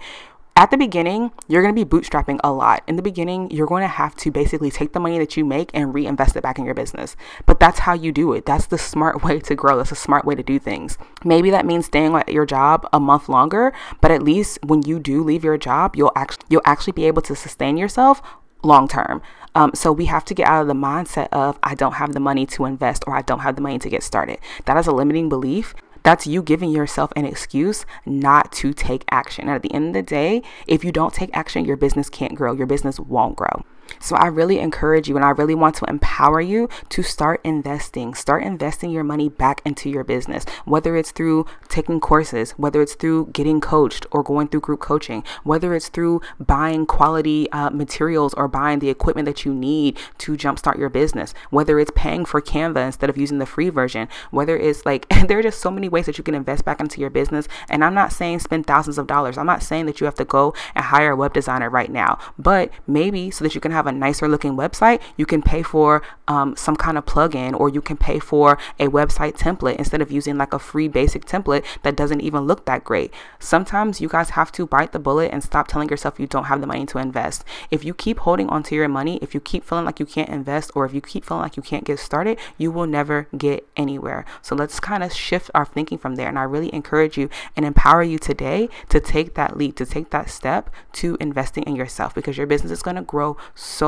at 0.59 0.71
the 0.71 0.77
beginning, 0.77 1.31
you're 1.47 1.61
going 1.61 1.73
to 1.73 1.85
be 1.85 1.89
bootstrapping 1.89 2.37
a 2.43 2.51
lot. 2.51 2.83
In 2.85 2.97
the 2.97 3.01
beginning, 3.01 3.49
you're 3.49 3.65
going 3.65 3.81
to 3.81 3.87
have 3.87 4.13
to 4.17 4.29
basically 4.29 4.69
take 4.69 4.91
the 4.91 4.99
money 4.99 5.17
that 5.17 5.37
you 5.37 5.45
make 5.45 5.71
and 5.73 5.93
reinvest 5.93 6.35
it 6.35 6.43
back 6.43 6.59
in 6.59 6.65
your 6.65 6.73
business. 6.73 7.15
But 7.45 7.61
that's 7.61 7.79
how 7.79 7.93
you 7.93 8.11
do 8.11 8.33
it. 8.33 8.45
That's 8.45 8.65
the 8.65 8.77
smart 8.77 9.23
way 9.23 9.39
to 9.39 9.55
grow. 9.55 9.77
That's 9.77 9.93
a 9.93 9.95
smart 9.95 10.25
way 10.25 10.35
to 10.35 10.43
do 10.43 10.59
things. 10.59 10.97
Maybe 11.23 11.49
that 11.49 11.65
means 11.65 11.85
staying 11.85 12.13
at 12.13 12.33
your 12.33 12.45
job 12.45 12.85
a 12.91 12.99
month 12.99 13.29
longer, 13.29 13.71
but 14.01 14.11
at 14.11 14.21
least 14.21 14.59
when 14.61 14.81
you 14.81 14.99
do 14.99 15.23
leave 15.23 15.45
your 15.45 15.57
job, 15.57 15.95
you'll 15.95 16.11
actually 16.13 16.45
you'll 16.49 16.61
actually 16.65 16.91
be 16.91 17.05
able 17.05 17.21
to 17.21 17.37
sustain 17.37 17.77
yourself 17.77 18.21
long 18.61 18.89
term. 18.89 19.21
Um, 19.55 19.71
so 19.73 19.93
we 19.93 20.05
have 20.05 20.25
to 20.25 20.33
get 20.33 20.45
out 20.45 20.61
of 20.61 20.67
the 20.67 20.73
mindset 20.73 21.29
of 21.31 21.57
I 21.63 21.73
don't 21.73 21.93
have 21.93 22.11
the 22.11 22.19
money 22.19 22.45
to 22.47 22.65
invest 22.65 23.05
or 23.07 23.15
I 23.15 23.21
don't 23.21 23.39
have 23.39 23.55
the 23.55 23.61
money 23.61 23.79
to 23.79 23.89
get 23.89 24.03
started. 24.03 24.39
That 24.65 24.75
is 24.75 24.87
a 24.87 24.91
limiting 24.91 25.29
belief 25.29 25.73
that's 26.03 26.27
you 26.27 26.41
giving 26.41 26.72
yourself 26.72 27.12
an 27.15 27.25
excuse 27.25 27.86
not 28.06 28.51
to 28.53 28.74
take 28.74 29.06
action. 29.10 29.46
And 29.46 29.56
at 29.56 29.62
the 29.62 29.74
end 29.74 29.88
of 29.88 29.94
the 29.94 30.01
day, 30.01 30.44
if 30.68 30.84
you 30.84 30.91
don't 30.91 31.13
take 31.13 31.36
action, 31.36 31.65
your 31.65 31.77
business 31.77 32.10
can't 32.10 32.36
grow, 32.36 32.53
your 32.53 32.68
business 32.68 33.00
won't 33.00 33.36
grow. 33.36 33.63
So 34.00 34.15
I 34.15 34.27
really 34.27 34.60
encourage 34.60 35.08
you 35.08 35.15
and 35.15 35.25
I 35.25 35.29
really 35.29 35.55
want 35.55 35.75
to 35.75 35.86
empower 35.86 36.41
you 36.41 36.69
to 36.89 37.03
start 37.03 37.41
investing. 37.43 38.13
Start 38.13 38.43
investing 38.43 38.91
your 38.91 39.03
money 39.03 39.29
back 39.29 39.62
into 39.65 39.89
your 39.89 40.03
business, 40.03 40.46
whether 40.65 40.96
it's 40.96 41.12
through 41.12 41.46
taking 41.67 42.00
courses, 42.00 42.51
whether 42.51 42.81
it's 42.81 42.96
through 42.96 43.27
getting 43.27 43.62
coached 43.62 44.05
or 44.12 44.24
going 44.24 44.48
through 44.48 44.62
group 44.62 44.79
coaching, 44.79 45.24
whether 45.43 45.74
it's 45.74 45.89
through 45.89 46.22
buying 46.39 46.86
quality 46.86 47.51
uh, 47.51 47.69
materials 47.69 48.34
or 48.36 48.48
buying 48.48 48.79
the 48.79 48.89
equipment 48.89 49.25
that 49.25 49.46
you 49.46 49.53
need 49.53 49.98
to 50.17 50.34
jumpstart 50.34 50.77
your 50.77 50.89
business, 50.89 51.34
whether 51.50 51.79
it's 51.79 51.91
paying 51.96 52.25
for 52.25 52.41
Canva 52.41 52.86
instead 52.86 53.10
of 53.10 53.17
using 53.17 53.39
the 53.39 53.46
free 53.46 53.69
version, 53.69 54.08
whether 54.31 54.58
it's 54.58 54.86
like, 54.86 55.08
there 55.27 55.39
are 55.39 55.43
just 55.43 55.60
so 55.60 55.72
many 55.72 55.89
ways 55.89 56.05
that 56.05 56.17
you 56.17 56.24
can 56.24 56.36
invest 56.36 56.65
back 56.65 56.79
into 56.79 57.01
your 57.01 57.10
business. 57.10 57.48
And 57.69 57.84
I'm 57.84 57.93
not 57.93 58.12
saying 58.12 58.39
spend 58.39 58.67
thousands 58.67 58.98
of 58.98 59.08
dollars. 59.08 59.38
I'm 59.38 59.46
not 59.46 59.63
saying 59.63 59.86
that 59.86 60.00
you 60.00 60.05
have 60.05 60.15
to 60.15 60.25
go 60.25 60.53
and 60.75 60.86
hire 60.86 61.12
a 61.12 61.15
web 61.15 61.34
designer 61.34 61.69
right 61.69 61.91
now, 61.91 62.19
but 62.38 62.72
maybe 62.88 63.31
so 63.31 63.43
that 63.43 63.55
you 63.55 63.62
can 63.62 63.72
have 63.72 63.78
have 63.79 63.88
a 63.88 63.98
nicer 63.98 64.27
looking 64.27 64.57
website, 64.57 65.01
you 65.15 65.25
can 65.25 65.41
pay 65.41 65.63
for 65.63 66.01
um, 66.27 66.55
some 66.55 66.75
kind 66.75 66.98
of 66.98 67.05
plugin 67.05 67.57
or 67.57 67.69
you 67.69 67.81
can 67.81 67.95
pay 67.95 68.19
for 68.19 68.57
a 68.77 68.88
website 68.88 69.38
template 69.38 69.77
instead 69.77 70.01
of 70.01 70.12
using 70.12 70.38
like 70.38 70.53
a 70.53 70.59
free 70.59 70.88
basic 70.88 71.25
template 71.25 71.65
that 71.83 71.95
doesn't 71.95 72.21
even 72.21 72.43
look 72.43 72.65
that 72.65 72.83
great. 72.83 73.13
Sometimes 73.39 74.01
you 74.01 74.09
guys 74.09 74.31
have 74.31 74.51
to 74.51 74.67
bite 74.67 74.91
the 74.91 75.00
bullet 75.00 75.31
and 75.31 75.41
stop 75.43 75.67
telling 75.67 75.89
yourself 75.89 76.19
you 76.19 76.27
don't 76.27 76.45
have 76.45 76.59
the 76.59 76.67
money 76.67 76.86
to 76.86 76.98
invest. 76.98 77.45
If 77.71 77.86
you 77.86 77.93
keep 77.93 78.19
holding 78.19 78.50
onto 78.50 78.75
your 78.75 78.89
money, 78.89 79.17
if 79.21 79.33
you 79.33 79.39
keep 79.39 79.63
feeling 79.63 79.86
like 79.86 80.00
you 80.00 80.05
can't 80.05 80.29
invest 80.29 80.71
or 80.75 80.86
if 80.86 80.93
you 80.93 81.01
keep 81.01 81.24
feeling 81.25 81.43
like 81.43 81.55
you 81.55 81.63
can't 81.63 81.86
get 81.86 82.00
started, 82.00 82.38
you 82.57 82.71
will 82.71 82.88
never 82.88 83.27
get 83.38 83.65
anywhere. 83.77 84.25
So 84.41 84.55
let's 84.55 84.79
kind 84.79 85.03
of 85.03 85.13
shift 85.13 85.50
our 85.55 85.65
thinking 85.65 85.98
from 85.98 86.15
there. 86.15 86.27
And 86.27 86.38
I 86.38 86.43
really 86.43 86.74
encourage 86.74 87.17
you 87.17 87.29
and 87.55 87.65
empower 87.65 88.03
you 88.03 88.19
today 88.19 88.67
to 88.89 89.00
take 89.00 89.36
that 89.36 89.57
leap, 89.57 89.75
to 89.77 89.86
take 89.86 90.09
that 90.09 90.29
step 90.29 90.69
to 90.93 91.17
investing 91.21 91.63
in 91.63 91.75
yourself 91.75 92.13
because 92.13 92.38
your 92.38 92.45
business 92.45 92.71
is 92.71 92.83
going 92.83 92.98
to 92.98 93.01
grow 93.01 93.38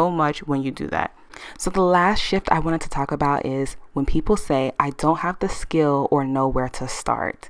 much 0.09 0.43
when 0.43 0.61
you 0.61 0.71
do 0.71 0.87
that. 0.87 1.15
So, 1.57 1.69
the 1.69 1.81
last 1.81 2.19
shift 2.19 2.51
I 2.51 2.59
wanted 2.59 2.81
to 2.81 2.89
talk 2.89 3.11
about 3.11 3.45
is 3.45 3.77
when 3.93 4.05
people 4.05 4.35
say, 4.35 4.73
I 4.79 4.91
don't 4.91 5.19
have 5.19 5.39
the 5.39 5.49
skill 5.49 6.07
or 6.11 6.23
know 6.25 6.47
where 6.47 6.69
to 6.69 6.87
start. 6.87 7.49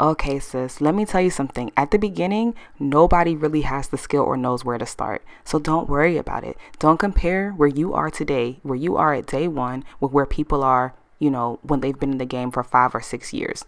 Okay, 0.00 0.38
sis, 0.38 0.80
let 0.80 0.94
me 0.94 1.04
tell 1.04 1.20
you 1.20 1.28
something. 1.28 1.70
At 1.76 1.90
the 1.90 1.98
beginning, 1.98 2.54
nobody 2.78 3.36
really 3.36 3.60
has 3.62 3.88
the 3.88 3.98
skill 3.98 4.22
or 4.22 4.36
knows 4.36 4.64
where 4.64 4.78
to 4.78 4.86
start. 4.86 5.22
So 5.44 5.58
don't 5.58 5.90
worry 5.90 6.16
about 6.16 6.42
it. 6.42 6.56
Don't 6.78 6.98
compare 6.98 7.52
where 7.52 7.68
you 7.68 7.92
are 7.92 8.10
today, 8.10 8.60
where 8.62 8.76
you 8.76 8.96
are 8.96 9.12
at 9.12 9.26
day 9.26 9.46
one, 9.46 9.84
with 10.00 10.10
where 10.10 10.24
people 10.24 10.64
are, 10.64 10.94
you 11.18 11.30
know, 11.30 11.58
when 11.62 11.80
they've 11.80 11.98
been 11.98 12.12
in 12.12 12.18
the 12.18 12.24
game 12.24 12.50
for 12.50 12.64
five 12.64 12.94
or 12.94 13.02
six 13.02 13.34
years. 13.34 13.66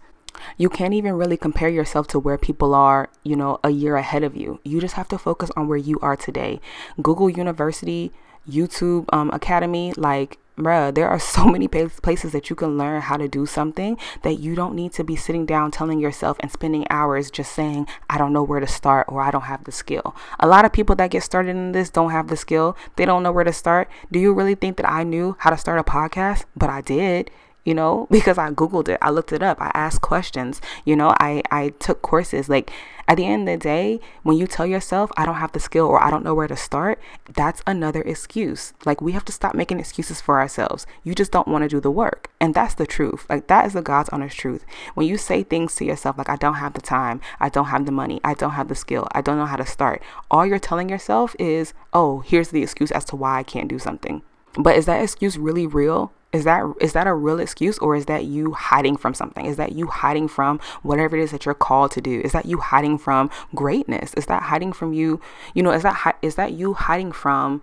You 0.57 0.69
can't 0.69 0.93
even 0.93 1.13
really 1.13 1.37
compare 1.37 1.69
yourself 1.69 2.07
to 2.07 2.19
where 2.19 2.37
people 2.37 2.73
are, 2.73 3.09
you 3.23 3.35
know, 3.35 3.59
a 3.63 3.69
year 3.69 3.95
ahead 3.95 4.23
of 4.23 4.35
you. 4.35 4.59
You 4.63 4.81
just 4.81 4.95
have 4.95 5.07
to 5.09 5.17
focus 5.17 5.51
on 5.55 5.67
where 5.67 5.77
you 5.77 5.99
are 6.01 6.15
today. 6.15 6.59
Google 7.01 7.29
University, 7.29 8.11
YouTube 8.49 9.05
um, 9.13 9.29
Academy, 9.31 9.93
like 9.95 10.37
bruh, 10.57 10.93
there 10.93 11.09
are 11.09 11.19
so 11.35 11.45
many 11.45 11.67
places 11.67 12.31
that 12.31 12.49
you 12.49 12.55
can 12.55 12.77
learn 12.77 13.01
how 13.01 13.17
to 13.17 13.27
do 13.27 13.45
something 13.45 13.97
that 14.21 14.39
you 14.39 14.55
don't 14.55 14.75
need 14.75 14.93
to 14.93 15.03
be 15.03 15.15
sitting 15.15 15.45
down 15.45 15.71
telling 15.71 15.99
yourself 15.99 16.37
and 16.39 16.51
spending 16.51 16.85
hours 16.89 17.31
just 17.31 17.51
saying, 17.53 17.87
I 18.09 18.17
don't 18.17 18.33
know 18.33 18.43
where 18.43 18.59
to 18.59 18.67
start 18.67 19.07
or 19.09 19.21
I 19.21 19.31
don't 19.31 19.43
have 19.43 19.63
the 19.63 19.71
skill. 19.71 20.15
A 20.39 20.47
lot 20.47 20.65
of 20.65 20.73
people 20.73 20.95
that 20.97 21.11
get 21.11 21.23
started 21.23 21.49
in 21.51 21.71
this 21.71 21.89
don't 21.89 22.11
have 22.11 22.27
the 22.27 22.37
skill. 22.37 22.77
They 22.95 23.05
don't 23.05 23.23
know 23.23 23.31
where 23.31 23.43
to 23.43 23.53
start. 23.53 23.89
Do 24.11 24.19
you 24.19 24.33
really 24.33 24.55
think 24.55 24.77
that 24.77 24.89
I 24.89 25.03
knew 25.03 25.35
how 25.39 25.49
to 25.49 25.57
start 25.57 25.79
a 25.79 25.83
podcast? 25.83 26.45
But 26.55 26.69
I 26.69 26.81
did 26.81 27.31
you 27.63 27.73
know, 27.73 28.07
because 28.11 28.37
I 28.37 28.49
Googled 28.51 28.89
it, 28.89 28.99
I 29.01 29.09
looked 29.09 29.31
it 29.31 29.43
up, 29.43 29.61
I 29.61 29.71
asked 29.73 30.01
questions, 30.01 30.61
you 30.85 30.95
know, 30.95 31.13
I, 31.19 31.41
I 31.51 31.69
took 31.79 32.01
courses. 32.01 32.49
Like 32.49 32.71
at 33.07 33.17
the 33.17 33.25
end 33.25 33.47
of 33.47 33.59
the 33.59 33.63
day, 33.63 33.99
when 34.23 34.37
you 34.37 34.47
tell 34.47 34.65
yourself, 34.65 35.11
I 35.17 35.25
don't 35.25 35.35
have 35.35 35.51
the 35.51 35.59
skill 35.59 35.85
or 35.85 36.01
I 36.01 36.09
don't 36.09 36.23
know 36.23 36.33
where 36.33 36.47
to 36.47 36.55
start, 36.55 36.99
that's 37.33 37.61
another 37.67 38.01
excuse. 38.01 38.73
Like 38.85 39.01
we 39.01 39.11
have 39.13 39.25
to 39.25 39.31
stop 39.31 39.55
making 39.55 39.79
excuses 39.79 40.21
for 40.21 40.39
ourselves. 40.39 40.85
You 41.03 41.13
just 41.13 41.31
don't 41.31 41.47
want 41.47 41.63
to 41.63 41.69
do 41.69 41.79
the 41.79 41.91
work. 41.91 42.29
And 42.39 42.53
that's 42.53 42.75
the 42.75 42.87
truth. 42.87 43.25
Like 43.29 43.47
that 43.47 43.65
is 43.65 43.73
the 43.73 43.81
God's 43.81 44.09
honest 44.09 44.37
truth. 44.37 44.65
When 44.93 45.07
you 45.07 45.17
say 45.17 45.43
things 45.43 45.75
to 45.75 45.85
yourself 45.85 46.17
like, 46.17 46.29
I 46.29 46.35
don't 46.35 46.55
have 46.55 46.73
the 46.73 46.81
time, 46.81 47.21
I 47.39 47.49
don't 47.49 47.65
have 47.65 47.85
the 47.85 47.91
money, 47.91 48.21
I 48.23 48.33
don't 48.33 48.51
have 48.51 48.67
the 48.67 48.75
skill, 48.75 49.07
I 49.11 49.21
don't 49.21 49.37
know 49.37 49.45
how 49.45 49.57
to 49.57 49.65
start, 49.65 50.01
all 50.31 50.45
you're 50.45 50.59
telling 50.59 50.89
yourself 50.89 51.35
is, 51.39 51.73
oh, 51.93 52.19
here's 52.21 52.49
the 52.49 52.63
excuse 52.63 52.91
as 52.91 53.05
to 53.05 53.15
why 53.15 53.39
I 53.39 53.43
can't 53.43 53.67
do 53.67 53.79
something. 53.79 54.21
But 54.55 54.77
is 54.77 54.85
that 54.85 55.01
excuse 55.01 55.37
really 55.37 55.65
real? 55.65 56.13
Is 56.33 56.43
that 56.45 56.65
is 56.81 56.93
that 56.93 57.05
a 57.05 57.13
real 57.13 57.39
excuse 57.39 57.77
or 57.77 57.95
is 57.95 58.07
that 58.07 58.25
you 58.25 58.53
hiding 58.53 58.97
from 58.97 59.13
something? 59.13 59.45
Is 59.45 59.57
that 59.57 59.73
you 59.73 59.87
hiding 59.87 60.27
from 60.27 60.59
whatever 60.81 61.15
it 61.15 61.21
is 61.21 61.31
that 61.31 61.45
you're 61.45 61.53
called 61.53 61.91
to 61.91 62.01
do? 62.01 62.21
Is 62.21 62.31
that 62.31 62.45
you 62.45 62.57
hiding 62.57 62.97
from 62.97 63.29
greatness? 63.53 64.13
Is 64.15 64.25
that 64.25 64.43
hiding 64.43 64.73
from 64.73 64.93
you, 64.93 65.21
you 65.53 65.61
know, 65.61 65.71
is 65.71 65.83
that 65.83 66.17
is 66.23 66.35
that 66.35 66.53
you 66.53 66.73
hiding 66.73 67.11
from 67.11 67.61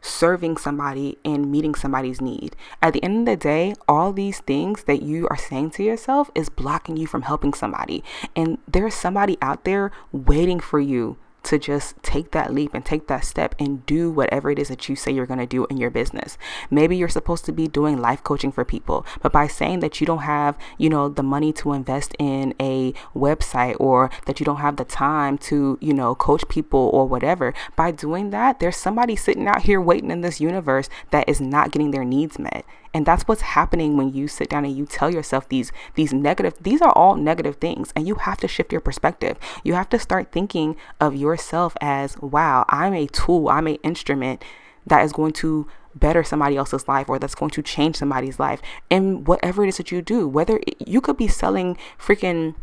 serving 0.00 0.56
somebody 0.56 1.18
and 1.24 1.50
meeting 1.50 1.74
somebody's 1.74 2.20
need. 2.20 2.54
At 2.80 2.92
the 2.92 3.02
end 3.02 3.20
of 3.20 3.32
the 3.32 3.36
day, 3.36 3.74
all 3.88 4.12
these 4.12 4.40
things 4.40 4.84
that 4.84 5.02
you 5.02 5.26
are 5.28 5.36
saying 5.36 5.70
to 5.72 5.82
yourself 5.82 6.30
is 6.34 6.48
blocking 6.48 6.96
you 6.96 7.06
from 7.06 7.22
helping 7.22 7.54
somebody. 7.54 8.04
And 8.34 8.58
there's 8.68 8.94
somebody 8.94 9.36
out 9.42 9.64
there 9.64 9.90
waiting 10.12 10.60
for 10.60 10.80
you 10.80 11.16
to 11.46 11.58
just 11.58 12.00
take 12.02 12.32
that 12.32 12.52
leap 12.52 12.74
and 12.74 12.84
take 12.84 13.06
that 13.06 13.24
step 13.24 13.54
and 13.58 13.86
do 13.86 14.10
whatever 14.10 14.50
it 14.50 14.58
is 14.58 14.68
that 14.68 14.88
you 14.88 14.96
say 14.96 15.12
you're 15.12 15.26
going 15.26 15.38
to 15.38 15.46
do 15.46 15.64
in 15.66 15.76
your 15.76 15.90
business. 15.90 16.36
Maybe 16.70 16.96
you're 16.96 17.08
supposed 17.08 17.44
to 17.46 17.52
be 17.52 17.68
doing 17.68 18.00
life 18.00 18.22
coaching 18.22 18.52
for 18.52 18.64
people, 18.64 19.06
but 19.22 19.32
by 19.32 19.46
saying 19.46 19.80
that 19.80 20.00
you 20.00 20.06
don't 20.06 20.22
have, 20.22 20.58
you 20.76 20.88
know, 20.88 21.08
the 21.08 21.22
money 21.22 21.52
to 21.54 21.72
invest 21.72 22.14
in 22.18 22.54
a 22.60 22.92
website 23.14 23.76
or 23.78 24.10
that 24.26 24.40
you 24.40 24.46
don't 24.46 24.56
have 24.56 24.76
the 24.76 24.84
time 24.84 25.38
to, 25.38 25.78
you 25.80 25.94
know, 25.94 26.14
coach 26.14 26.46
people 26.48 26.90
or 26.92 27.06
whatever, 27.06 27.54
by 27.76 27.90
doing 27.90 28.30
that, 28.30 28.60
there's 28.60 28.76
somebody 28.76 29.14
sitting 29.14 29.46
out 29.46 29.62
here 29.62 29.80
waiting 29.80 30.10
in 30.10 30.20
this 30.20 30.40
universe 30.40 30.88
that 31.10 31.28
is 31.28 31.40
not 31.40 31.70
getting 31.70 31.92
their 31.92 32.04
needs 32.04 32.38
met. 32.38 32.64
And 32.96 33.04
that's 33.04 33.28
what's 33.28 33.42
happening 33.42 33.98
when 33.98 34.14
you 34.14 34.26
sit 34.26 34.48
down 34.48 34.64
and 34.64 34.74
you 34.74 34.86
tell 34.86 35.12
yourself 35.12 35.50
these 35.50 35.70
these 35.96 36.14
negative 36.14 36.54
these 36.62 36.80
are 36.80 36.92
all 36.92 37.14
negative 37.14 37.56
things 37.56 37.92
and 37.94 38.08
you 38.08 38.14
have 38.14 38.38
to 38.38 38.48
shift 38.48 38.72
your 38.72 38.80
perspective. 38.80 39.36
You 39.62 39.74
have 39.74 39.90
to 39.90 39.98
start 39.98 40.32
thinking 40.32 40.76
of 40.98 41.14
yourself 41.14 41.76
as 41.82 42.16
wow, 42.22 42.64
I'm 42.70 42.94
a 42.94 43.06
tool, 43.06 43.50
I'm 43.50 43.66
an 43.66 43.74
instrument 43.82 44.42
that 44.86 45.04
is 45.04 45.12
going 45.12 45.34
to 45.34 45.68
better 45.94 46.24
somebody 46.24 46.56
else's 46.56 46.88
life 46.88 47.10
or 47.10 47.18
that's 47.18 47.34
going 47.34 47.50
to 47.50 47.62
change 47.62 47.96
somebody's 47.96 48.40
life 48.40 48.62
and 48.90 49.26
whatever 49.26 49.62
it 49.64 49.68
is 49.68 49.76
that 49.76 49.92
you 49.92 50.00
do 50.00 50.26
whether 50.28 50.58
it, 50.66 50.76
you 50.86 51.00
could 51.00 51.16
be 51.16 51.28
selling 51.28 51.76
freaking 51.98 52.54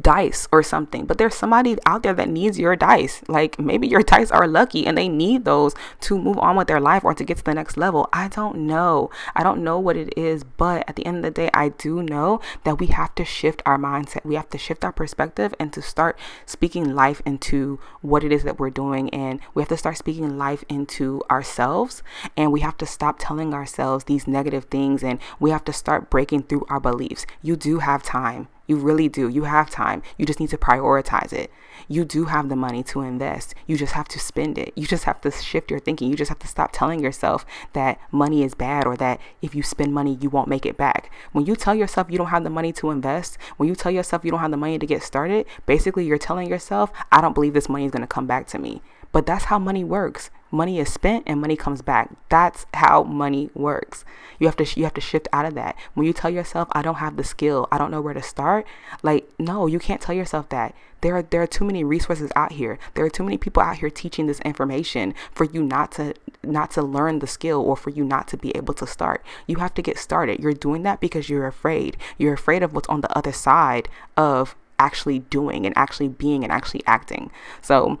dice 0.00 0.48
or 0.50 0.62
something 0.62 1.06
but 1.06 1.18
there's 1.18 1.34
somebody 1.34 1.76
out 1.86 2.02
there 2.02 2.14
that 2.14 2.28
needs 2.28 2.58
your 2.58 2.76
dice. 2.76 3.22
Like 3.28 3.58
maybe 3.58 3.86
your 3.86 4.02
dice 4.14 4.30
are 4.30 4.46
lucky 4.46 4.86
and 4.86 4.96
they 4.96 5.08
need 5.08 5.44
those 5.44 5.74
to 6.00 6.18
move 6.18 6.38
on 6.38 6.56
with 6.56 6.68
their 6.68 6.80
life 6.80 7.04
or 7.04 7.14
to 7.14 7.24
get 7.24 7.38
to 7.38 7.44
the 7.44 7.54
next 7.54 7.76
level. 7.76 8.08
I 8.12 8.28
don't 8.28 8.58
know. 8.58 9.10
I 9.34 9.42
don't 9.42 9.62
know 9.62 9.78
what 9.78 9.96
it 9.96 10.16
is 10.16 10.44
but 10.44 10.88
at 10.88 10.96
the 10.96 11.06
end 11.06 11.18
of 11.18 11.22
the 11.22 11.30
day 11.30 11.50
i 11.54 11.68
do 11.68 12.02
know 12.02 12.40
that 12.64 12.78
we 12.78 12.86
have 12.86 13.14
to 13.14 13.24
shift 13.24 13.62
our 13.66 13.78
mindset. 13.78 14.24
We 14.24 14.34
have 14.34 14.48
to 14.50 14.58
shift 14.58 14.84
our 14.84 14.92
perspective 14.92 15.54
and 15.58 15.72
to 15.72 15.82
start 15.82 16.18
speaking 16.46 16.94
life 16.94 17.20
into 17.26 17.80
what 18.00 18.24
it 18.24 18.32
is 18.32 18.44
that 18.44 18.58
we're 18.58 18.70
doing. 18.70 19.10
And 19.10 19.40
we 19.54 19.62
have 19.62 19.68
to 19.68 19.76
start 19.76 19.98
speaking 19.98 20.38
life 20.38 20.64
into 20.68 21.22
ourselves. 21.30 22.02
And 22.36 22.52
we 22.52 22.60
have 22.60 22.78
to 22.78 22.86
stop 22.86 23.16
telling 23.18 23.54
ourselves 23.54 24.04
these 24.04 24.26
negative 24.26 24.64
things. 24.64 25.02
And 25.02 25.18
we 25.38 25.50
have 25.50 25.64
to 25.64 25.72
start 25.72 26.10
breaking 26.10 26.44
through 26.44 26.66
our 26.68 26.80
beliefs. 26.80 27.26
You 27.42 27.56
do 27.56 27.80
have 27.80 28.02
time 28.02 28.48
you 28.66 28.76
really 28.76 29.08
do. 29.08 29.28
You 29.28 29.44
have 29.44 29.70
time. 29.70 30.02
You 30.18 30.26
just 30.26 30.40
need 30.40 30.50
to 30.50 30.58
prioritize 30.58 31.32
it. 31.32 31.50
You 31.88 32.04
do 32.04 32.26
have 32.26 32.48
the 32.48 32.56
money 32.56 32.82
to 32.84 33.02
invest. 33.02 33.54
You 33.66 33.76
just 33.76 33.92
have 33.92 34.08
to 34.08 34.18
spend 34.18 34.56
it. 34.58 34.72
You 34.74 34.86
just 34.86 35.04
have 35.04 35.20
to 35.22 35.30
shift 35.30 35.70
your 35.70 35.80
thinking. 35.80 36.08
You 36.08 36.16
just 36.16 36.30
have 36.30 36.38
to 36.38 36.48
stop 36.48 36.70
telling 36.72 37.00
yourself 37.00 37.44
that 37.74 38.00
money 38.10 38.42
is 38.42 38.54
bad 38.54 38.86
or 38.86 38.96
that 38.96 39.20
if 39.42 39.54
you 39.54 39.62
spend 39.62 39.92
money, 39.92 40.16
you 40.20 40.30
won't 40.30 40.48
make 40.48 40.64
it 40.64 40.76
back. 40.76 41.10
When 41.32 41.44
you 41.44 41.56
tell 41.56 41.74
yourself 41.74 42.10
you 42.10 42.18
don't 42.18 42.28
have 42.28 42.44
the 42.44 42.50
money 42.50 42.72
to 42.74 42.90
invest, 42.90 43.36
when 43.56 43.68
you 43.68 43.74
tell 43.74 43.92
yourself 43.92 44.24
you 44.24 44.30
don't 44.30 44.40
have 44.40 44.50
the 44.50 44.56
money 44.56 44.78
to 44.78 44.86
get 44.86 45.02
started, 45.02 45.46
basically 45.66 46.06
you're 46.06 46.18
telling 46.18 46.48
yourself, 46.48 46.90
I 47.12 47.20
don't 47.20 47.34
believe 47.34 47.52
this 47.52 47.68
money 47.68 47.84
is 47.84 47.92
going 47.92 48.02
to 48.02 48.06
come 48.06 48.26
back 48.26 48.46
to 48.48 48.58
me. 48.58 48.80
But 49.12 49.26
that's 49.26 49.44
how 49.44 49.58
money 49.58 49.84
works. 49.84 50.30
Money 50.54 50.78
is 50.78 50.92
spent 50.92 51.24
and 51.26 51.40
money 51.40 51.56
comes 51.56 51.82
back. 51.82 52.10
That's 52.28 52.64
how 52.74 53.02
money 53.02 53.50
works. 53.54 54.04
You 54.38 54.46
have 54.46 54.54
to 54.58 54.78
you 54.78 54.84
have 54.84 54.94
to 54.94 55.00
shift 55.00 55.26
out 55.32 55.46
of 55.46 55.54
that. 55.54 55.76
When 55.94 56.06
you 56.06 56.12
tell 56.12 56.30
yourself 56.30 56.68
I 56.70 56.80
don't 56.80 56.96
have 56.96 57.16
the 57.16 57.24
skill, 57.24 57.66
I 57.72 57.78
don't 57.78 57.90
know 57.90 58.00
where 58.00 58.14
to 58.14 58.22
start, 58.22 58.64
like 59.02 59.28
no, 59.36 59.66
you 59.66 59.80
can't 59.80 60.00
tell 60.00 60.14
yourself 60.14 60.48
that. 60.50 60.72
There 61.00 61.16
are 61.16 61.22
there 61.22 61.42
are 61.42 61.48
too 61.48 61.64
many 61.64 61.82
resources 61.82 62.30
out 62.36 62.52
here. 62.52 62.78
There 62.94 63.04
are 63.04 63.10
too 63.10 63.24
many 63.24 63.36
people 63.36 63.64
out 63.64 63.78
here 63.78 63.90
teaching 63.90 64.28
this 64.28 64.38
information 64.42 65.12
for 65.32 65.44
you 65.44 65.60
not 65.60 65.90
to 65.92 66.14
not 66.44 66.70
to 66.72 66.82
learn 66.82 67.18
the 67.18 67.26
skill 67.26 67.60
or 67.60 67.76
for 67.76 67.90
you 67.90 68.04
not 68.04 68.28
to 68.28 68.36
be 68.36 68.56
able 68.56 68.74
to 68.74 68.86
start. 68.86 69.26
You 69.48 69.56
have 69.56 69.74
to 69.74 69.82
get 69.82 69.98
started. 69.98 70.38
You're 70.38 70.52
doing 70.52 70.84
that 70.84 71.00
because 71.00 71.28
you're 71.28 71.48
afraid. 71.48 71.96
You're 72.16 72.34
afraid 72.34 72.62
of 72.62 72.72
what's 72.72 72.88
on 72.88 73.00
the 73.00 73.18
other 73.18 73.32
side 73.32 73.88
of 74.16 74.54
actually 74.78 75.18
doing 75.18 75.66
and 75.66 75.76
actually 75.76 76.08
being 76.08 76.44
and 76.44 76.52
actually 76.52 76.84
acting. 76.86 77.32
So 77.60 77.98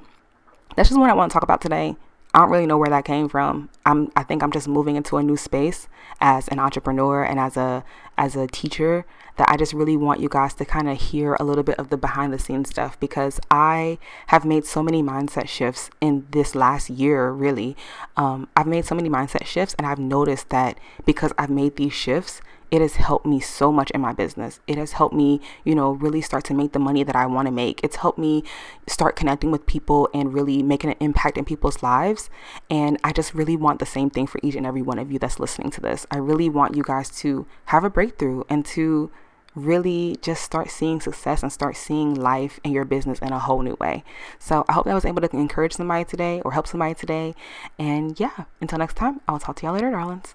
that's 0.76 0.88
just 0.88 1.00
what 1.00 1.10
I 1.10 1.14
want 1.14 1.32
to 1.32 1.34
talk 1.34 1.42
about 1.42 1.60
today. 1.60 1.96
I 2.34 2.40
don't 2.40 2.50
really 2.50 2.66
know 2.66 2.78
where 2.78 2.90
that 2.90 3.04
came 3.04 3.28
from. 3.28 3.70
I'm 3.86 4.10
I 4.16 4.24
think 4.24 4.42
I'm 4.42 4.50
just 4.50 4.66
moving 4.66 4.96
into 4.96 5.16
a 5.16 5.22
new 5.22 5.36
space 5.36 5.86
as 6.20 6.48
an 6.48 6.58
entrepreneur 6.58 7.22
and 7.22 7.38
as 7.38 7.56
a 7.56 7.84
as 8.18 8.34
a 8.34 8.48
teacher 8.48 9.06
that 9.36 9.48
I 9.48 9.56
just 9.56 9.72
really 9.72 9.96
want 9.96 10.20
you 10.20 10.28
guys 10.28 10.54
to 10.54 10.64
kind 10.64 10.88
of 10.88 11.00
hear 11.00 11.34
a 11.34 11.44
little 11.44 11.62
bit 11.62 11.78
of 11.78 11.90
the 11.90 11.96
behind 11.96 12.32
the 12.32 12.38
scenes 12.38 12.70
stuff 12.70 12.98
because 12.98 13.40
I 13.50 13.98
have 14.28 14.44
made 14.44 14.64
so 14.64 14.82
many 14.82 15.02
mindset 15.02 15.48
shifts 15.48 15.90
in 16.00 16.26
this 16.30 16.56
last 16.56 16.90
year 16.90 17.30
really. 17.30 17.76
Um, 18.16 18.48
I've 18.56 18.66
made 18.66 18.84
so 18.84 18.96
many 18.96 19.08
mindset 19.08 19.44
shifts 19.46 19.74
and 19.78 19.86
I've 19.86 19.98
noticed 20.00 20.50
that 20.50 20.78
because 21.04 21.32
I've 21.38 21.50
made 21.50 21.76
these 21.76 21.92
shifts 21.92 22.40
it 22.70 22.80
has 22.80 22.96
helped 22.96 23.26
me 23.26 23.40
so 23.40 23.70
much 23.70 23.90
in 23.90 24.00
my 24.00 24.12
business. 24.12 24.60
It 24.66 24.78
has 24.78 24.92
helped 24.92 25.14
me, 25.14 25.40
you 25.64 25.74
know, 25.74 25.92
really 25.92 26.20
start 26.20 26.44
to 26.44 26.54
make 26.54 26.72
the 26.72 26.78
money 26.78 27.02
that 27.02 27.16
I 27.16 27.26
want 27.26 27.46
to 27.46 27.52
make. 27.52 27.80
It's 27.82 27.96
helped 27.96 28.18
me 28.18 28.44
start 28.86 29.16
connecting 29.16 29.50
with 29.50 29.66
people 29.66 30.08
and 30.12 30.34
really 30.34 30.62
making 30.62 30.90
an 30.90 30.96
impact 31.00 31.38
in 31.38 31.44
people's 31.44 31.82
lives. 31.82 32.30
And 32.70 32.98
I 33.04 33.12
just 33.12 33.34
really 33.34 33.56
want 33.56 33.78
the 33.78 33.86
same 33.86 34.10
thing 34.10 34.26
for 34.26 34.40
each 34.42 34.54
and 34.54 34.66
every 34.66 34.82
one 34.82 34.98
of 34.98 35.12
you 35.12 35.18
that's 35.18 35.40
listening 35.40 35.70
to 35.72 35.80
this. 35.80 36.06
I 36.10 36.16
really 36.16 36.48
want 36.48 36.76
you 36.76 36.82
guys 36.82 37.10
to 37.20 37.46
have 37.66 37.84
a 37.84 37.90
breakthrough 37.90 38.42
and 38.48 38.64
to 38.66 39.10
really 39.54 40.16
just 40.20 40.42
start 40.42 40.70
seeing 40.70 41.00
success 41.00 41.42
and 41.42 41.52
start 41.52 41.76
seeing 41.76 42.14
life 42.14 42.58
and 42.64 42.72
your 42.72 42.84
business 42.84 43.18
in 43.20 43.32
a 43.32 43.38
whole 43.38 43.62
new 43.62 43.76
way. 43.80 44.04
So 44.38 44.64
I 44.68 44.72
hope 44.72 44.84
that 44.84 44.90
I 44.90 44.94
was 44.94 45.04
able 45.04 45.22
to 45.22 45.36
encourage 45.36 45.74
somebody 45.74 46.04
today 46.04 46.40
or 46.44 46.52
help 46.52 46.66
somebody 46.66 46.94
today. 46.94 47.34
And 47.78 48.18
yeah, 48.18 48.44
until 48.60 48.78
next 48.78 48.94
time, 48.96 49.20
I'll 49.28 49.38
talk 49.38 49.56
to 49.56 49.66
y'all 49.66 49.74
later, 49.74 49.90
darlings. 49.90 50.34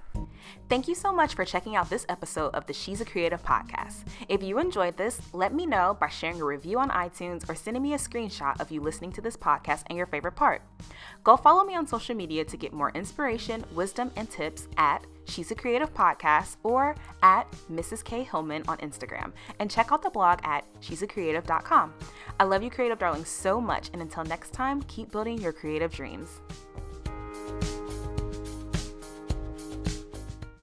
Thank 0.70 0.88
you 0.88 0.96
so 0.96 1.12
much 1.12 1.34
for 1.34 1.46
checking 1.46 1.76
out 1.76 1.90
this 1.90 2.06
episode 2.10 2.54
of 2.54 2.68
the 2.68 2.74
She's 2.74 3.02
a 3.02 3.06
Creative 3.06 3.42
podcast. 3.44 4.04
If 4.28 4.44
you 4.44 4.60
enjoyed 4.60 4.98
this, 4.98 5.20
let 5.34 5.54
me 5.54 5.66
know 5.66 5.98
by 6.00 6.10
sharing 6.10 6.42
a 6.42 6.46
review 6.46 6.80
on 6.80 6.90
iTunes 6.90 7.50
or 7.50 7.56
sending 7.56 7.82
me 7.82 7.94
a 7.94 7.98
screenshot 7.98 8.60
of 8.62 8.72
you 8.72 8.80
listening 8.80 9.12
to 9.14 9.22
this 9.22 9.36
podcast 9.36 9.84
and 9.88 9.98
your 9.98 10.06
favorite 10.06 10.36
part. 10.36 10.62
Go 11.24 11.36
follow 11.36 11.64
me 11.64 11.76
on 11.76 11.88
social 11.88 12.16
media 12.16 12.46
to 12.46 12.58
get 12.58 12.72
more 12.72 12.92
inspiration, 12.92 13.66
wisdom, 13.74 14.12
and 14.16 14.30
tips 14.30 14.68
at 14.78 15.06
She's 15.30 15.52
a 15.52 15.56
Creative 15.56 15.94
Podcast 15.94 16.58
or 16.64 16.96
at 17.22 17.50
Mrs. 17.72 18.04
K 18.04 18.24
Hillman 18.24 18.64
on 18.68 18.78
Instagram. 18.80 19.32
And 19.60 19.70
check 19.70 19.92
out 19.92 20.02
the 20.02 20.10
blog 20.10 20.40
at 20.44 20.66
she'sacreative.com. 20.82 21.94
I 22.40 22.44
love 22.44 22.64
you, 22.64 22.70
creative 22.70 23.00
darlings, 23.00 23.30
so 23.30 23.62
much. 23.62 23.90
And 23.94 24.02
until 24.02 24.24
next 24.24 24.54
time, 24.54 24.82
keep 24.84 25.12
building 25.12 25.38
your 25.38 25.54
creative 25.54 25.92
dreams. 25.92 26.42